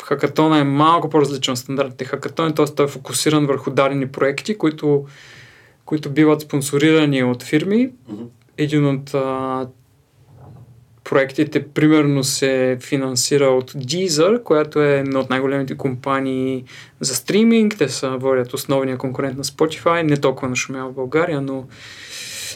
[0.04, 2.66] хакатона е малко по-различен от стандартните хакатони, т.е.
[2.66, 5.06] той е фокусиран върху дадени проекти, които,
[5.86, 7.90] които биват спонсорирани от фирми.
[8.58, 9.68] Един от а,
[11.10, 16.64] проектите примерно се финансира от Deezer, която е една от най-големите компании
[17.00, 17.76] за стриминг.
[17.78, 21.66] Те са водят основния конкурент на Spotify, не толкова нашумява в България, но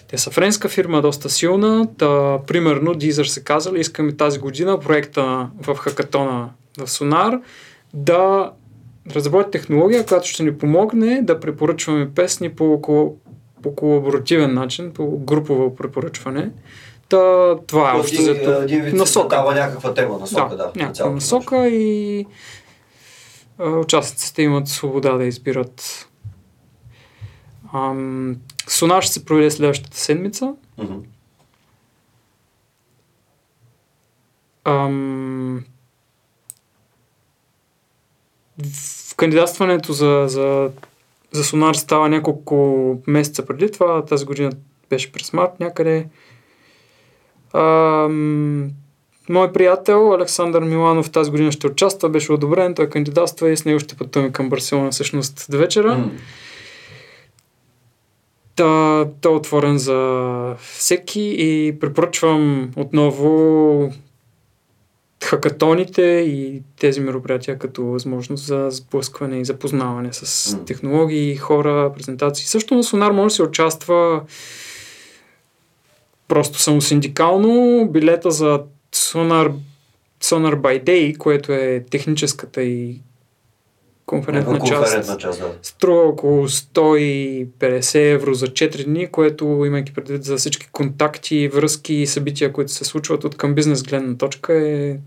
[0.07, 1.87] те са френска фирма, доста силна.
[1.97, 6.49] Та, примерно, Deezer се казали, искаме тази година проекта в хакатона
[6.79, 7.41] в Sonar
[7.93, 8.51] да
[9.15, 12.81] разработи технология, която ще ни помогне да препоръчваме песни по,
[13.61, 16.51] по колаборативен начин, по групово препоръчване.
[17.11, 18.33] Та, това е общо за
[18.93, 19.35] насока.
[19.35, 20.57] Дава някаква тема, насока, да.
[20.57, 22.25] да някаква насока и
[23.59, 26.07] участниците имат свобода да избират
[27.73, 28.37] Ам,
[28.67, 30.53] Сона ще се проведе следващата седмица.
[30.79, 31.03] Mm-hmm.
[34.65, 35.63] Ам,
[39.09, 40.71] в кандидатстването за, за,
[41.31, 44.05] за Сонар става няколко месеца преди това.
[44.05, 44.51] Тази година
[44.89, 46.07] беше през март някъде.
[47.53, 48.69] Ам,
[49.29, 53.79] мой приятел Александър Миланов тази година ще участва, беше одобрен, той кандидатства и с него
[53.79, 55.89] ще пътуваме към Барселона всъщност до вечера.
[55.89, 56.09] Mm.
[58.55, 63.93] Та, той е отворен за всеки и препоръчвам отново
[65.23, 70.65] хакатоните и тези мероприятия като възможност за сблъскване и запознаване с mm.
[70.67, 72.47] технологии, хора, презентации.
[72.47, 74.21] Също на Сонар може да се участва
[76.31, 77.85] просто само синдикално.
[77.91, 78.61] Билета за
[78.95, 79.53] Sonar,
[80.23, 83.01] Sonar by Day, което е техническата и
[84.05, 85.51] конферентна, конферентна част, част да.
[85.61, 92.07] струва около 150 евро за 4 дни, което имайки предвид за всички контакти, връзки и
[92.07, 94.97] събития, които се случват от към бизнес гледна точка е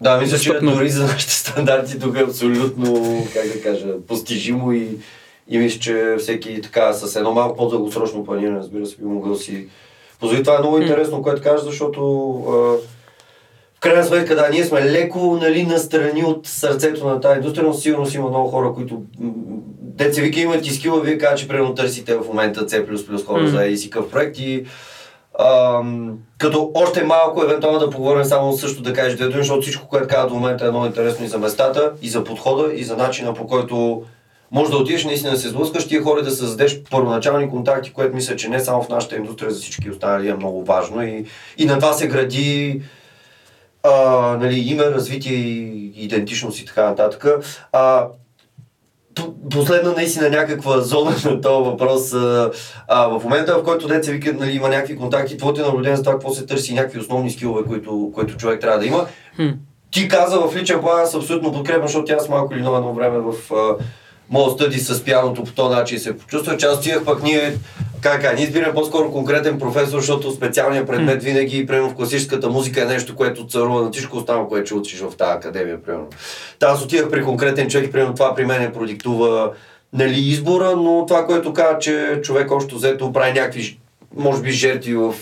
[0.00, 4.88] Да, мисля, че дори за нашите стандарти тук е абсолютно, как да кажа, постижимо и,
[5.48, 9.68] и мисля, че всеки така с едно малко по-дългосрочно планиране, разбира се, би могъл си
[10.20, 10.42] позволи.
[10.42, 12.52] Това е много интересно, което кажа, защото а,
[13.76, 17.74] в крайна сметка, да, ние сме леко нали, настрани от сърцето на тази индустрия, но
[17.74, 19.02] сигурно си има много хора, които
[19.80, 23.48] деца вика имат и скила, вие казват, че примерно търсите в момента C++ хора М.
[23.48, 24.66] за къв проект и
[25.38, 29.88] Ам, като още малко, евентуално да поговорим само също да кажеш две думи, защото всичко,
[29.88, 32.96] което казва до момента е много интересно и за местата, и за подхода, и за
[32.96, 34.02] начина по който
[34.50, 38.36] може да отидеш наистина да се сблъскаш тия хора да създадеш първоначални контакти, което мисля,
[38.36, 41.24] че не само в нашата индустрия, за всички останали е много важно и,
[41.58, 42.82] и на това се гради
[43.82, 43.90] а,
[44.40, 45.34] нали, име, развитие
[45.94, 47.26] идентичност и така нататък.
[47.72, 48.06] А,
[49.50, 52.12] последна наистина някаква зона на този въпрос.
[52.12, 52.50] А,
[52.88, 56.12] а, в момента, в който деца вика, нали, има някакви контакти, твоите наблюдение за това
[56.12, 59.06] какво се търси някакви основни скилове, които, които човек трябва да има.
[59.36, 59.48] Хм.
[59.90, 63.18] Ти каза в личен план, аз абсолютно подкрепям, защото аз малко или много едно време
[63.18, 63.76] в а,
[64.30, 67.54] моят стъди с пианото по този начин се почувствах, че аз отивах пък ние,
[68.00, 72.84] как, ние избираме по-скоро конкретен професор, защото специалният предмет винаги, примерно в класическата музика е
[72.84, 76.06] нещо, което царува на всичко останало, което ще учиш в тази академия, примерно.
[76.58, 79.52] Та аз отивах при конкретен човек, примерно това при мен продиктува
[79.92, 83.78] нали, избора, но това, което казва, че човек още взето прави някакви,
[84.16, 85.14] може би, жертви в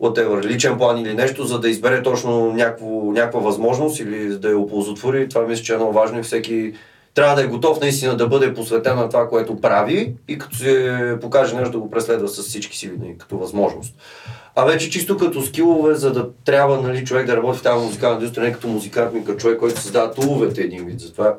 [0.00, 4.58] whatever, личен план или нещо, за да избере точно някакво, някаква възможност или да я
[4.58, 5.28] оползотвори.
[5.28, 6.72] Това мисля, че е много важно и всеки
[7.20, 11.16] трябва да е готов наистина да бъде посветен на това, което прави и като се
[11.20, 13.94] покаже нещо да го преследва с всички сили, нали, като възможност.
[14.56, 18.16] А вече чисто като скилове, за да трябва нали, човек да работи в тази музикална
[18.16, 21.00] индустрия, не като музикант, ми като човек, който създава туловете един вид.
[21.00, 21.34] Затова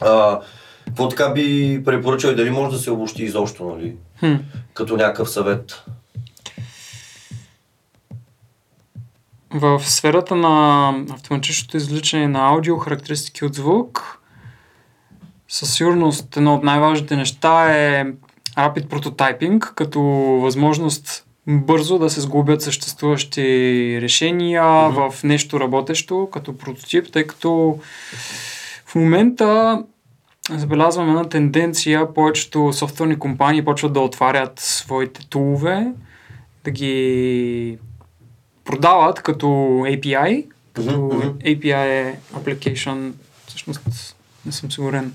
[0.00, 0.40] а,
[0.86, 4.34] какво така би препоръчал и дали може да се обобщи изобщо, нали, Хм.
[4.74, 5.84] като някакъв съвет?
[9.54, 14.19] В сферата на автоматичното извличане на аудио, характеристики от звук,
[15.50, 18.06] със сигурност едно от най-важните неща е
[18.56, 20.00] Rapid Prototyping, като
[20.42, 23.42] възможност бързо да се сглобят съществуващи
[24.02, 25.10] решения Мгм.
[25.10, 27.78] в нещо работещо, като прототип, тъй като
[28.86, 29.82] в момента
[30.50, 35.92] забелязваме една тенденция, повечето софтуерни компании почват да отварят своите тулове,
[36.64, 37.78] да ги
[38.64, 39.46] продават като
[39.86, 41.28] API, като мгм.
[41.38, 43.12] API е Application,
[43.46, 43.80] всъщност
[44.46, 45.12] не съм сигурен,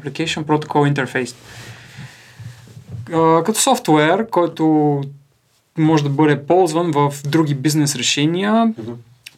[0.00, 1.34] Application Protocol Interface.
[3.12, 5.02] А, като софтуер, който
[5.78, 8.74] може да бъде ползван в други бизнес решения,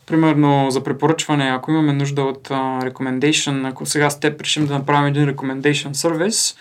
[0.07, 5.07] примерно за препоръчване, ако имаме нужда от recommendation, ако сега с теб решим да направим
[5.07, 6.57] един recommendation сервис,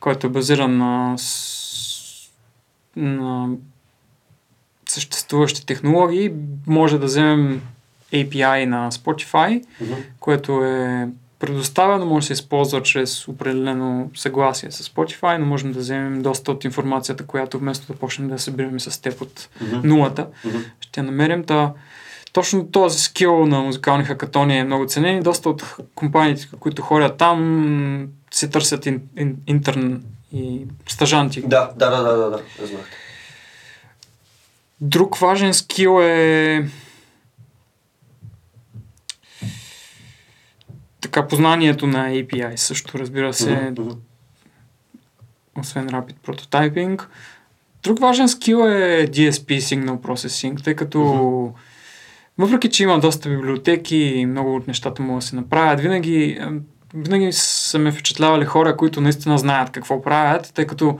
[0.00, 1.16] който е базиран на,
[2.96, 3.48] на
[4.88, 6.32] съществуващи технологии,
[6.66, 7.62] може да вземем
[8.12, 9.64] API на Spotify,
[10.20, 11.08] което е
[11.42, 16.52] предоставено, може да се използва чрез определено съгласие с Spotify, но можем да вземем доста
[16.52, 19.88] от информацията, която вместо да почнем да събираме с теб от Мгм.
[19.88, 20.58] нулата, Мгм.
[20.80, 21.44] ще намерим.
[21.44, 21.72] Та,
[22.32, 27.16] точно този скил на музикални хакатони е много ценен и доста от компаниите, които ходят
[27.16, 31.42] там, се търсят ин, ин, интерн и стажанти.
[31.46, 32.40] Да, да, да, да, да, да.
[34.80, 36.68] Друг важен скил е
[41.02, 43.88] така познанието на API също, разбира се, мгм.
[45.58, 47.02] освен Rapid Prototyping.
[47.82, 51.58] Друг важен скил е DSP Signal Processing, тъй като Мгм.
[52.38, 56.60] въпреки, че има доста библиотеки и много от нещата могат да се направят, винаги, ем,
[56.94, 60.98] винаги са ме впечатлявали хора, които наистина знаят какво правят, тъй като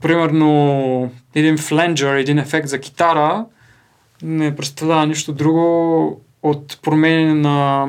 [0.00, 3.46] примерно един фленджер, един ефект за китара
[4.22, 7.88] не представлява нищо друго от променяне на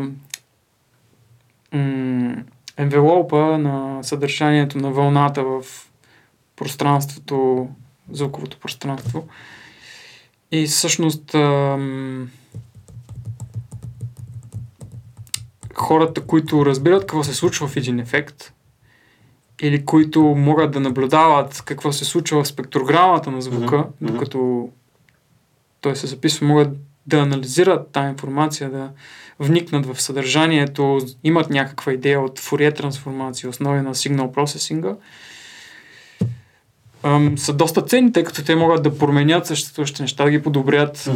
[1.76, 2.43] м-
[2.77, 5.64] енвелопа на съдържанието на вълната в
[6.56, 7.68] пространството,
[8.11, 9.27] звуковото пространство.
[10.52, 12.30] И всъщност ам,
[15.73, 18.53] хората, които разбират какво се случва в един ефект,
[19.61, 24.14] или които могат да наблюдават какво се случва в спектрограмата на звука, мгм.
[24.14, 24.69] докато
[25.81, 26.69] той се записва, могат
[27.07, 28.90] да анализират тази информация, да
[29.40, 34.95] вникнат в съдържанието, имат някаква идея от фурие трансформация, основи на сигнал процесинга,
[37.36, 41.10] са доста ценни, тъй като те могат да променят съществуващите неща, да ги подобрят.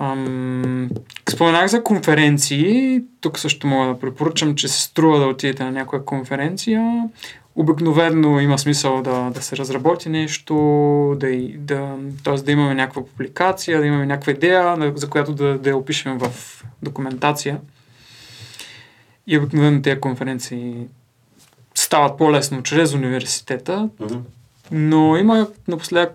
[0.00, 0.90] Ам,
[1.30, 3.00] споменах за конференции.
[3.20, 7.08] Тук също мога да препоръчам, че се струва да отидете на някоя конференция.
[7.56, 10.54] Обикновено има смисъл да, да се разработи нещо,
[11.20, 12.34] да, да, т.е.
[12.34, 16.30] да имаме някаква публикация, да имаме някаква идея, за която да, да я опишем в
[16.82, 17.60] документация.
[19.26, 20.74] И обикновено тези конференции
[21.74, 24.18] стават по-лесно чрез университета, Мгм.
[24.72, 26.14] но има напоследък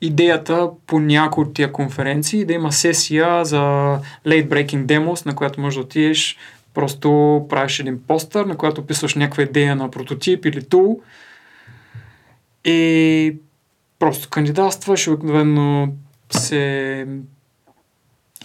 [0.00, 3.60] идеята по някои от тия конференции да има сесия за
[4.26, 6.36] late breaking demos, на която можеш да отидеш,
[6.74, 11.00] просто правиш един постър, на която описваш някаква идея на прототип или тул
[12.64, 13.36] и
[13.98, 15.88] просто кандидатстваш, обикновено
[16.30, 17.06] се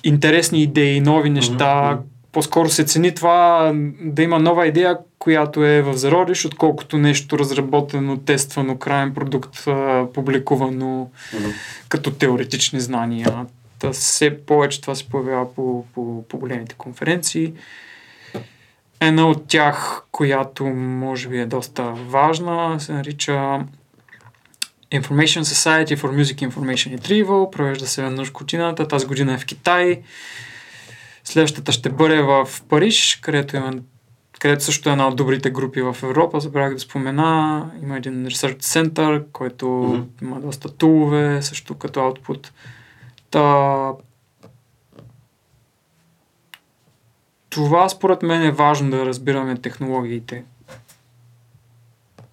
[0.04, 2.02] интересни идеи, нови неща, Мгм.
[2.32, 3.72] по-скоро се цени това
[4.02, 9.58] да има нова идея, която е в зародиш, отколкото нещо разработено, тествано, крайен продукт,
[10.14, 11.50] публикувано Мгм.
[11.90, 13.46] като теоретични знания.
[13.80, 17.54] Та все повече това се появява по, по, по големите конференции.
[19.00, 23.60] Една от тях, която може би е доста важна, се нарича
[24.92, 27.50] Information Society for Music Information Retrieval.
[27.52, 28.88] Провежда се веднъж годината.
[28.88, 30.02] Тази година е в Китай.
[31.24, 33.74] Следващата ще бъде в Париж, където има
[34.40, 37.72] където също е една от добрите групи в Европа, забравях да спомена.
[37.84, 40.02] Има един Research Center, който Мгм.
[40.22, 42.48] има доста тулове, също като output.
[43.32, 43.92] Та...
[47.58, 50.44] Това според мен е важно да разбираме технологиите.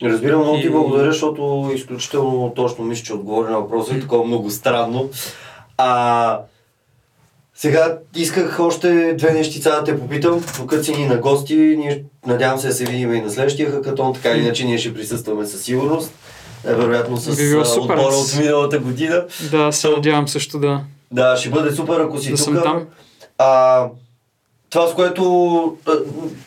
[0.02, 4.50] Разбирам, много ти благодаря, защото изключително точно мисля, че отговори на въпроса и такова много
[4.50, 5.10] странно.
[5.76, 6.40] А,
[7.54, 12.58] сега исках още две нещица да те попитам, докато си ни на гости, ние надявам
[12.58, 15.62] се да се видим и на следващия хакатон, така или иначе ние ще присъстваме със
[15.62, 16.12] сигурност.
[16.66, 19.24] Е, вероятно с Би отбора от миналата година.
[19.50, 20.80] Да, се надявам също да,
[21.12, 22.44] Да, ще бъде супер, ако си да тук.
[22.44, 22.86] съм там.
[23.38, 23.86] А,
[24.74, 25.92] това, с което а,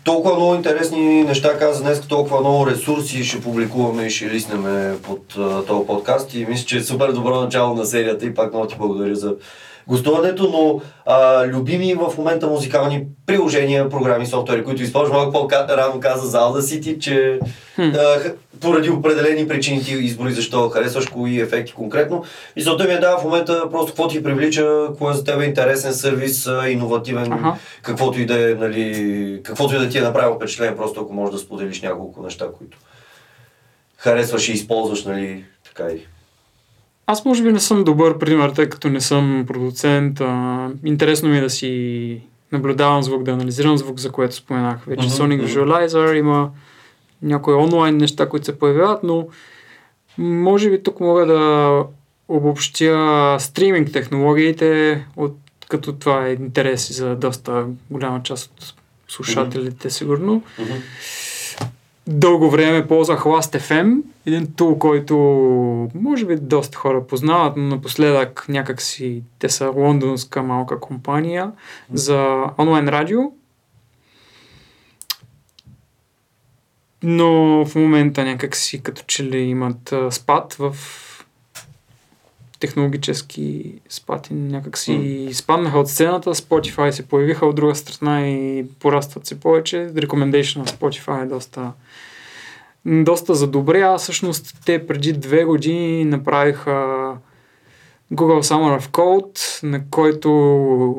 [0.04, 5.36] толкова много интересни неща каза днес, толкова много ресурси ще публикуваме и ще лиснеме под
[5.38, 6.34] а, този подкаст.
[6.34, 9.36] И мисля, че е супер добро начало на серията и пак много ти благодаря за
[9.88, 16.28] гостуването, но а, любими в момента музикални приложения, програми, софтуери, които използваш, малко по-рано каза
[16.28, 17.40] за Audacity, че
[17.76, 17.82] Хм.
[17.82, 18.18] а,
[18.62, 22.24] поради определени причини ти избори защо харесваш, кои ефекти конкретно.
[22.56, 25.94] Мисълта ми е да, в момента просто какво ти привлича, кое е за теб интересен
[25.94, 27.56] сервис, иновативен, Аха.
[27.82, 31.34] каквото и да е, нали, каквото и да ти е направило впечатление, просто ако можеш
[31.34, 32.78] да споделиш няколко неща, които
[33.98, 36.17] харесваш и използваш, нали, така и.
[37.08, 40.22] Аз може би не съм добър пример, тъй като не съм продуцент.
[40.22, 42.22] А, интересно ми е да си
[42.52, 45.08] наблюдавам звук, да анализирам звук, за което споменах вече.
[45.08, 45.46] Мгм, Sonic.
[45.46, 46.50] Visualizer има
[47.22, 49.28] някои онлайн неща, които се появяват, но
[50.18, 51.84] може би тук мога да
[52.28, 55.38] обобщя стриминг технологиите, от,
[55.70, 58.74] като това е интерес за доста голяма част от
[59.08, 60.44] слушателите, сигурно.
[60.60, 60.74] Мгм.
[62.08, 65.18] Дълго време ползвах Last.fm, един тул, който
[65.96, 71.52] може би доста хора познават, но напоследък някакси те са лондонска малка компания
[71.94, 73.20] за онлайн радио.
[77.04, 80.76] Но в момента някакси като че ли имат спад в
[82.60, 85.34] технологически спад и някакси М.
[85.34, 86.36] спаднаха от сцената.
[86.36, 89.76] Spotify се появиха от друга страна и порастват се повече.
[89.78, 91.72] Recommendation на Spotify е доста
[92.86, 93.82] доста за добре.
[93.82, 96.72] А всъщност те преди две години направиха
[98.14, 100.30] Google Summer of Code, на който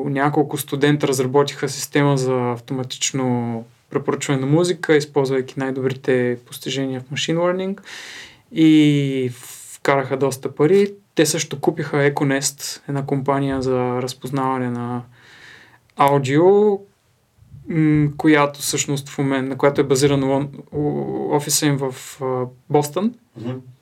[0.05, 7.79] няколко студента разработиха система за автоматично препоръчване на музика, използвайки най-добрите постижения в Machine Learning
[8.51, 9.31] и
[9.73, 10.93] вкараха доста пари.
[11.19, 15.01] Те също купиха Econest, една компания за разпознаване на
[15.95, 16.79] аудио,
[18.17, 20.49] която всъщност в момента, на която е базиран
[21.31, 21.95] офиса им в
[22.69, 23.13] Бостън.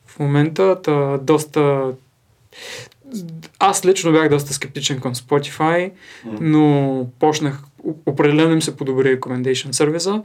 [0.05, 1.91] В момента та, доста...
[3.59, 5.91] Аз лично бях доста скептичен към Spotify,
[6.25, 7.63] но почнах,
[8.05, 10.23] определено им се подобри recommendation сервиса.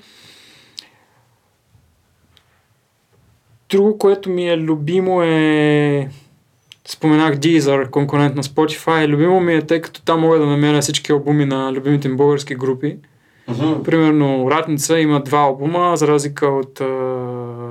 [3.70, 6.10] Друго, което ми е любимо е
[6.88, 9.06] споменах Deezer, конкурент на Spotify.
[9.06, 12.54] Любимо ми е, тъй като там мога да намеря всички албуми на любимите им български
[12.54, 12.96] групи.
[13.48, 13.82] Мгм.
[13.82, 16.84] Примерно Ратница има два албума, за разлика от а,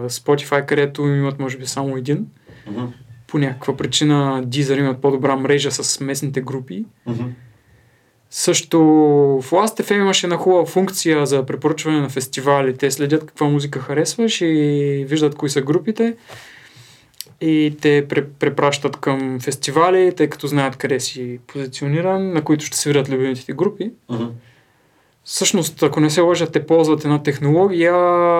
[0.07, 2.27] Spotify, където имат може би само един.
[2.67, 2.85] Мгм.
[3.27, 6.85] По някаква причина Deezer имат по-добра мрежа с местните групи.
[7.07, 7.23] Мгм.
[8.29, 8.79] Също
[9.41, 12.77] в Last.fm имаше една хубава функция за препоръчване на фестивали.
[12.77, 16.15] Те следят каква музика харесваш и виждат кои са групите.
[17.41, 22.77] И те пре- препращат към фестивали, тъй като знаят къде си позициониран, на които ще
[22.77, 23.91] свират любимите ти групи.
[24.09, 24.25] Мгм.
[25.23, 27.93] Всъщност, ако не се лъжа, те ползват една технология,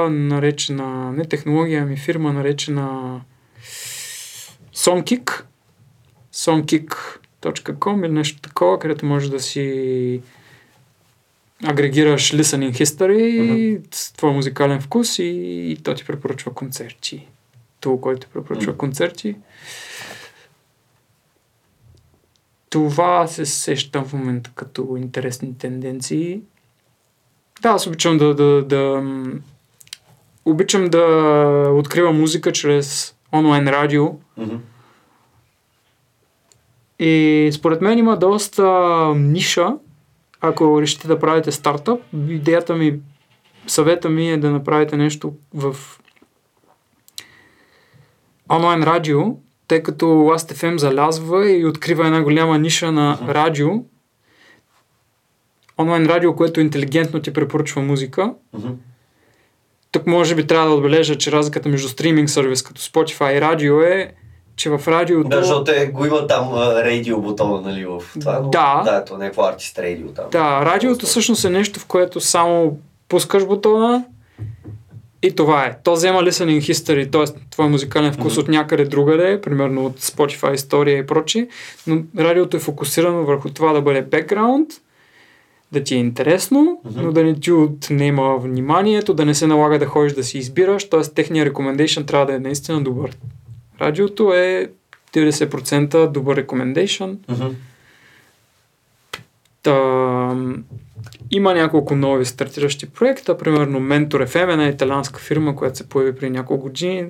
[0.10, 3.22] наречена, не технология, ами фирма, наречена
[4.76, 5.44] Songkick.
[6.34, 10.22] Songkick.com или нещо такова, където можеш да си
[11.64, 15.24] агрегираш listening history с твой музикален вкус и,
[15.72, 17.28] и то ти препоръчва концерти.
[17.82, 19.36] Това, който препоръчва концерти.
[22.70, 26.42] Това се сещам в момента като интересни тенденции.
[27.62, 29.04] Да, аз обичам да, да, да
[30.46, 31.06] обичам да
[31.74, 34.10] откривам музика чрез онлайн радио.
[34.38, 34.56] Мгм.
[37.00, 38.66] И според мен има доста
[39.16, 39.76] ниша.
[40.42, 43.00] Ако решите да правите стартъп, идеята ми,
[43.68, 45.76] съвета ми е да направите нещо в
[48.52, 49.22] онлайн радио,
[49.68, 53.70] тъй като Last.fm залязва и открива една голяма ниша на радио.
[55.78, 58.34] Онлайн радио, което интелигентно ти препоръчва музика.
[59.92, 63.82] Тук може би трябва да отбележа, че разликата между стриминг сервис като Spotify и радио
[63.82, 64.12] е,
[64.56, 65.30] че в радиото...
[65.30, 68.40] Да, защото те го има там радио бутона, нали, в това.
[68.40, 68.82] Но, Да.
[68.86, 70.26] Да, то е някакво артист радио там.
[70.32, 72.78] Да, радиото всъщност е нещо, в което само
[73.10, 74.06] пускаш бутона
[75.24, 75.78] и това е.
[75.84, 77.50] То взема listening history, т.е.
[77.50, 78.42] твой музикален вкус Мгм.
[78.42, 81.48] от някъде другаде, примерно от Spotify, история и прочие,
[81.88, 84.70] но радиото е фокусирано върху това да бъде бекграунд,
[85.72, 87.02] да ти е интересно, Мгм.
[87.02, 90.90] но да не ти отнема вниманието, да не се налага да ходиш да си избираш,
[90.90, 91.02] т.е.
[91.02, 93.18] техния recommendation трябва да е наистина добър.
[93.82, 94.70] Радиото е
[95.14, 97.48] 90% добър recommendation, Мгм.
[99.64, 100.36] Та,
[101.32, 106.30] има няколко нови стартиращи проекта, примерно Mentor FM една италианска фирма, която се появи при
[106.30, 107.06] няколко години,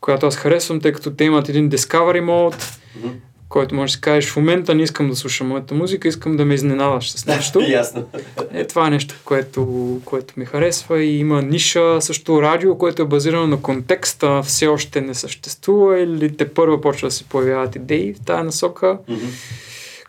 [0.00, 3.08] която аз харесвам, тъй като те имат един Discovery Mode, Мгм.
[3.48, 6.44] който можеш да си кажеш в момента не искам да слушам моята музика, искам да
[6.44, 7.60] ме изненадаш с нещо.
[7.68, 8.08] Ясно.
[8.52, 13.06] Е, това е нещо, което, което ми харесва и има ниша, също радио, което е
[13.06, 18.14] базирано на контекста, все още не съществува или те първа почва да се появяват идеи
[18.14, 18.98] в тази насока.
[19.08, 19.26] Мгм.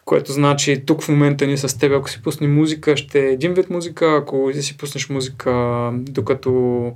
[0.05, 3.53] Което значи тук в момента ние с теб, ако си пуснем музика, ще е един
[3.53, 5.51] вид музика, ако ти си пуснеш музика
[5.93, 6.91] докато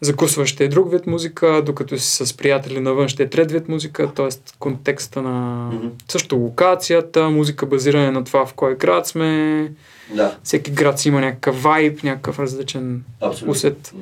[0.00, 3.68] закусваш ще е друг вид музика, докато си с приятели навън ще е трет вид
[3.68, 4.28] музика, т.е.
[4.58, 5.86] контекста на Мгм.
[6.08, 9.72] също локацията, музика базиране на това в кой град сме,
[10.14, 13.52] Да, всеки град си има някакъв вайб, някакъв различен абсолютно.
[13.52, 13.94] усет.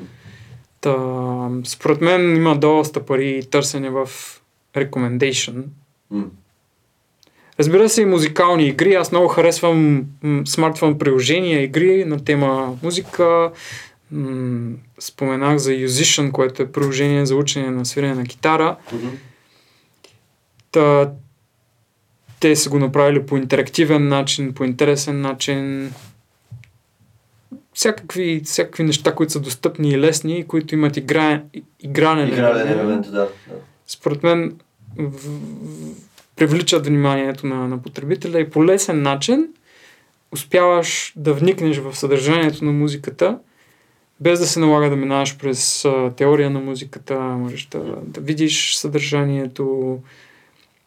[0.80, 0.96] Та,
[1.64, 4.09] според мен има доста пари и търсене в
[4.74, 5.62] recommendation.
[6.10, 6.24] М.
[7.59, 8.94] Разбира се и музикални игри.
[8.94, 13.51] Аз много харесвам м, смартфон приложения, игри на тема музика.
[14.12, 18.76] М, споменах за Musician, което е приложение за учене на свирене на китара.
[20.72, 21.10] Та,
[22.40, 25.93] те са го направили по интерактивен начин, по интересен начин.
[27.74, 31.43] Всякакви, всякакви неща, които са достъпни и лесни, и които имат игра,
[31.81, 32.70] Игрален елемент.
[32.70, 33.12] елемент, да.
[33.12, 33.28] да.
[33.86, 34.56] според мен
[34.98, 39.48] в, в, привличат вниманието на, на потребителя и по лесен начин
[40.32, 43.39] успяваш да вникнеш в съдържанието на музиката,
[44.20, 48.77] без да се налага да минаваш през а, теория на музиката, можеш да, да видиш
[48.77, 49.98] съдържанието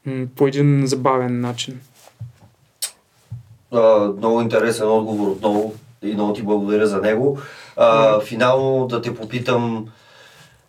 [0.06, 1.80] м, по един забавен начин.
[3.72, 7.40] А, много интересен отговор отново и много ти благодаря за него.
[7.76, 9.88] А, финално да те попитам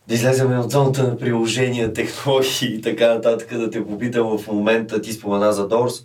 [0.08, 5.02] да излезем от зоната на приложения, технологии и така нататък, да те попитам в момента,
[5.02, 6.04] ти спомена за Дорс,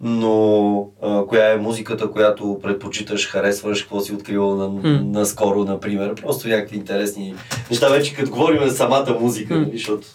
[0.00, 5.00] но а, коя е музиката, която предпочиташ, харесваш, какво си откривал на, М.
[5.04, 6.14] наскоро, например.
[6.14, 7.34] Просто някакви интересни
[7.70, 7.88] неща.
[7.88, 10.06] Вече като говорим за самата музика, нали, защото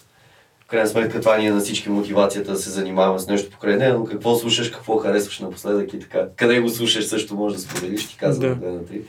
[0.64, 3.76] в крайна сметка това ни е на всички мотивацията да се занимаваме с нещо покрай
[3.76, 6.26] нея, но какво слушаш, какво харесваш напоследък и така.
[6.36, 8.66] Къде го слушаш също може да споделиш, ти казвам Да.
[8.68, 9.00] на три.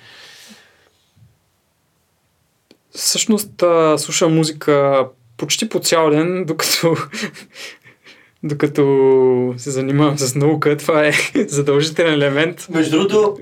[2.95, 5.05] Всъщност а, слушам музика
[5.37, 6.95] почти по цял ден, докато
[8.43, 10.77] докато се занимавам с наука.
[10.77, 11.11] Това е
[11.47, 12.67] задължителен елемент.
[12.69, 13.37] Между другото,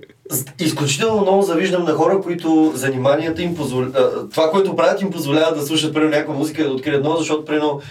[0.60, 5.66] изключително много завиждам на хора, които заниманията им позволяват, това, което правят им позволява да
[5.66, 7.82] слушат примерно някаква музика и да открият ново, защото примерно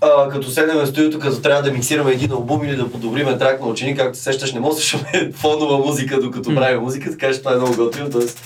[0.00, 3.60] а, като седнем в студиото, като трябва да миксираме един албум или да подобриме трак
[3.60, 7.32] на ученик, както се сещаш, не може да слушаме фонова музика, докато правим музика, така
[7.32, 8.10] че това е много готино.
[8.10, 8.42] Тоест,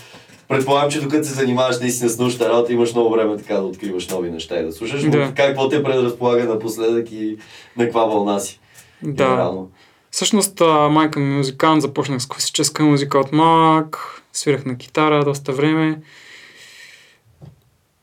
[0.48, 4.09] предполагам, че докато се занимаваш наистина с научната работа, имаш много време така да откриваш
[4.09, 5.02] нови неща и да слушаш.
[5.02, 5.32] Да.
[5.36, 7.36] какво те предразполага напоследък и
[7.77, 8.60] на каква вълна си?
[9.02, 9.24] Да.
[9.24, 9.70] Генерално.
[10.10, 10.60] Всъщност,
[10.90, 15.98] майка ми е музикант, започнах с класическа музика от малък, свирах на китара доста време.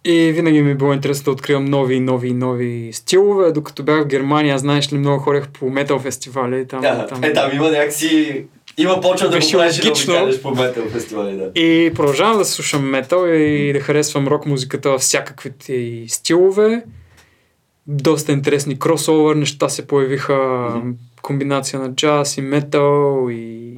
[0.05, 3.51] И винаги ми е било интересно да откривам нови, нови, нови стилове.
[3.51, 6.67] Докато бях в Германия, знаеш ли, много ходех по метал фестивали.
[6.67, 8.45] Там, Да, там, е, там има някакси
[8.77, 10.41] Има почва да го Беше правиш да логично.
[10.41, 11.51] по метал фестивали, да.
[11.59, 16.83] И продължавам да слушам метал и да харесвам рок музиката във всякаквите й стилове.
[17.87, 20.69] Доста интересни кросовър неща се появиха.
[21.21, 23.77] Комбинация на джаз и метал и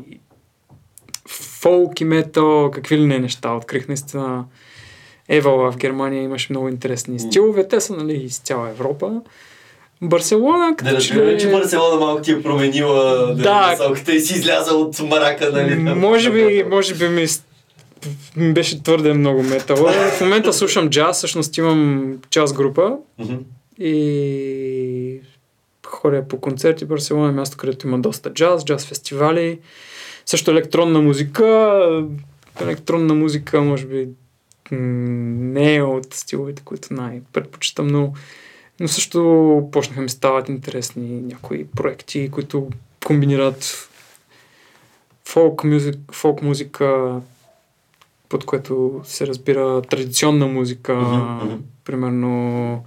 [1.27, 3.53] фолк и метал, какви ли не неща.
[3.53, 4.45] Открих наистина
[5.29, 7.67] Евала в Германия имаше много интересни стилове.
[7.67, 9.21] Те са нали из цяла Европа.
[10.01, 13.75] Барселона, Да като че разбираме, ли- че Барселона малко ти е променила Да.
[14.05, 14.13] да.
[14.13, 15.75] и си изляза от марака, нали?
[15.95, 17.25] Може би, може би ми,
[18.35, 19.75] ми беше твърде много метал.
[19.77, 22.93] В момента слушам джаз, всъщност имам джаз група
[23.79, 25.19] и
[25.85, 29.59] ходя по концерти Барселона, е място, където има доста джаз, джаз фестивали,
[30.25, 31.79] също електронна музика.
[32.61, 34.07] Електронна музика, може би,
[34.71, 38.13] не е от стиловете, които най-предпочитам, но,
[38.79, 42.69] но също почнаха ми стават интересни някои проекти, които
[43.05, 43.89] комбинират
[45.25, 47.19] фолк, музик, фолк музика,
[48.29, 51.55] под което се разбира традиционна музика, мгм.
[51.85, 52.83] примерно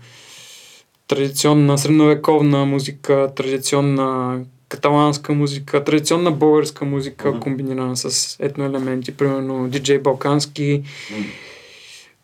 [1.08, 7.40] традиционна средновековна музика, традиционна каталанска музика, традиционна българска музика, Мгм.
[7.40, 11.24] комбинирана с етноелементи, примерно диджей Балкански, М.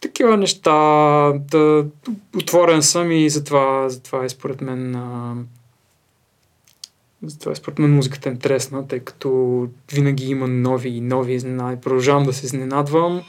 [0.05, 0.72] такива неща.
[1.32, 1.86] Да,
[2.36, 5.35] отворен съм и затова, затова е според мен а,
[7.22, 11.81] затова е според мен музиката е интересна, тъй като винаги има нови и нови изненади.
[11.81, 13.22] Продължавам да се изненадвам.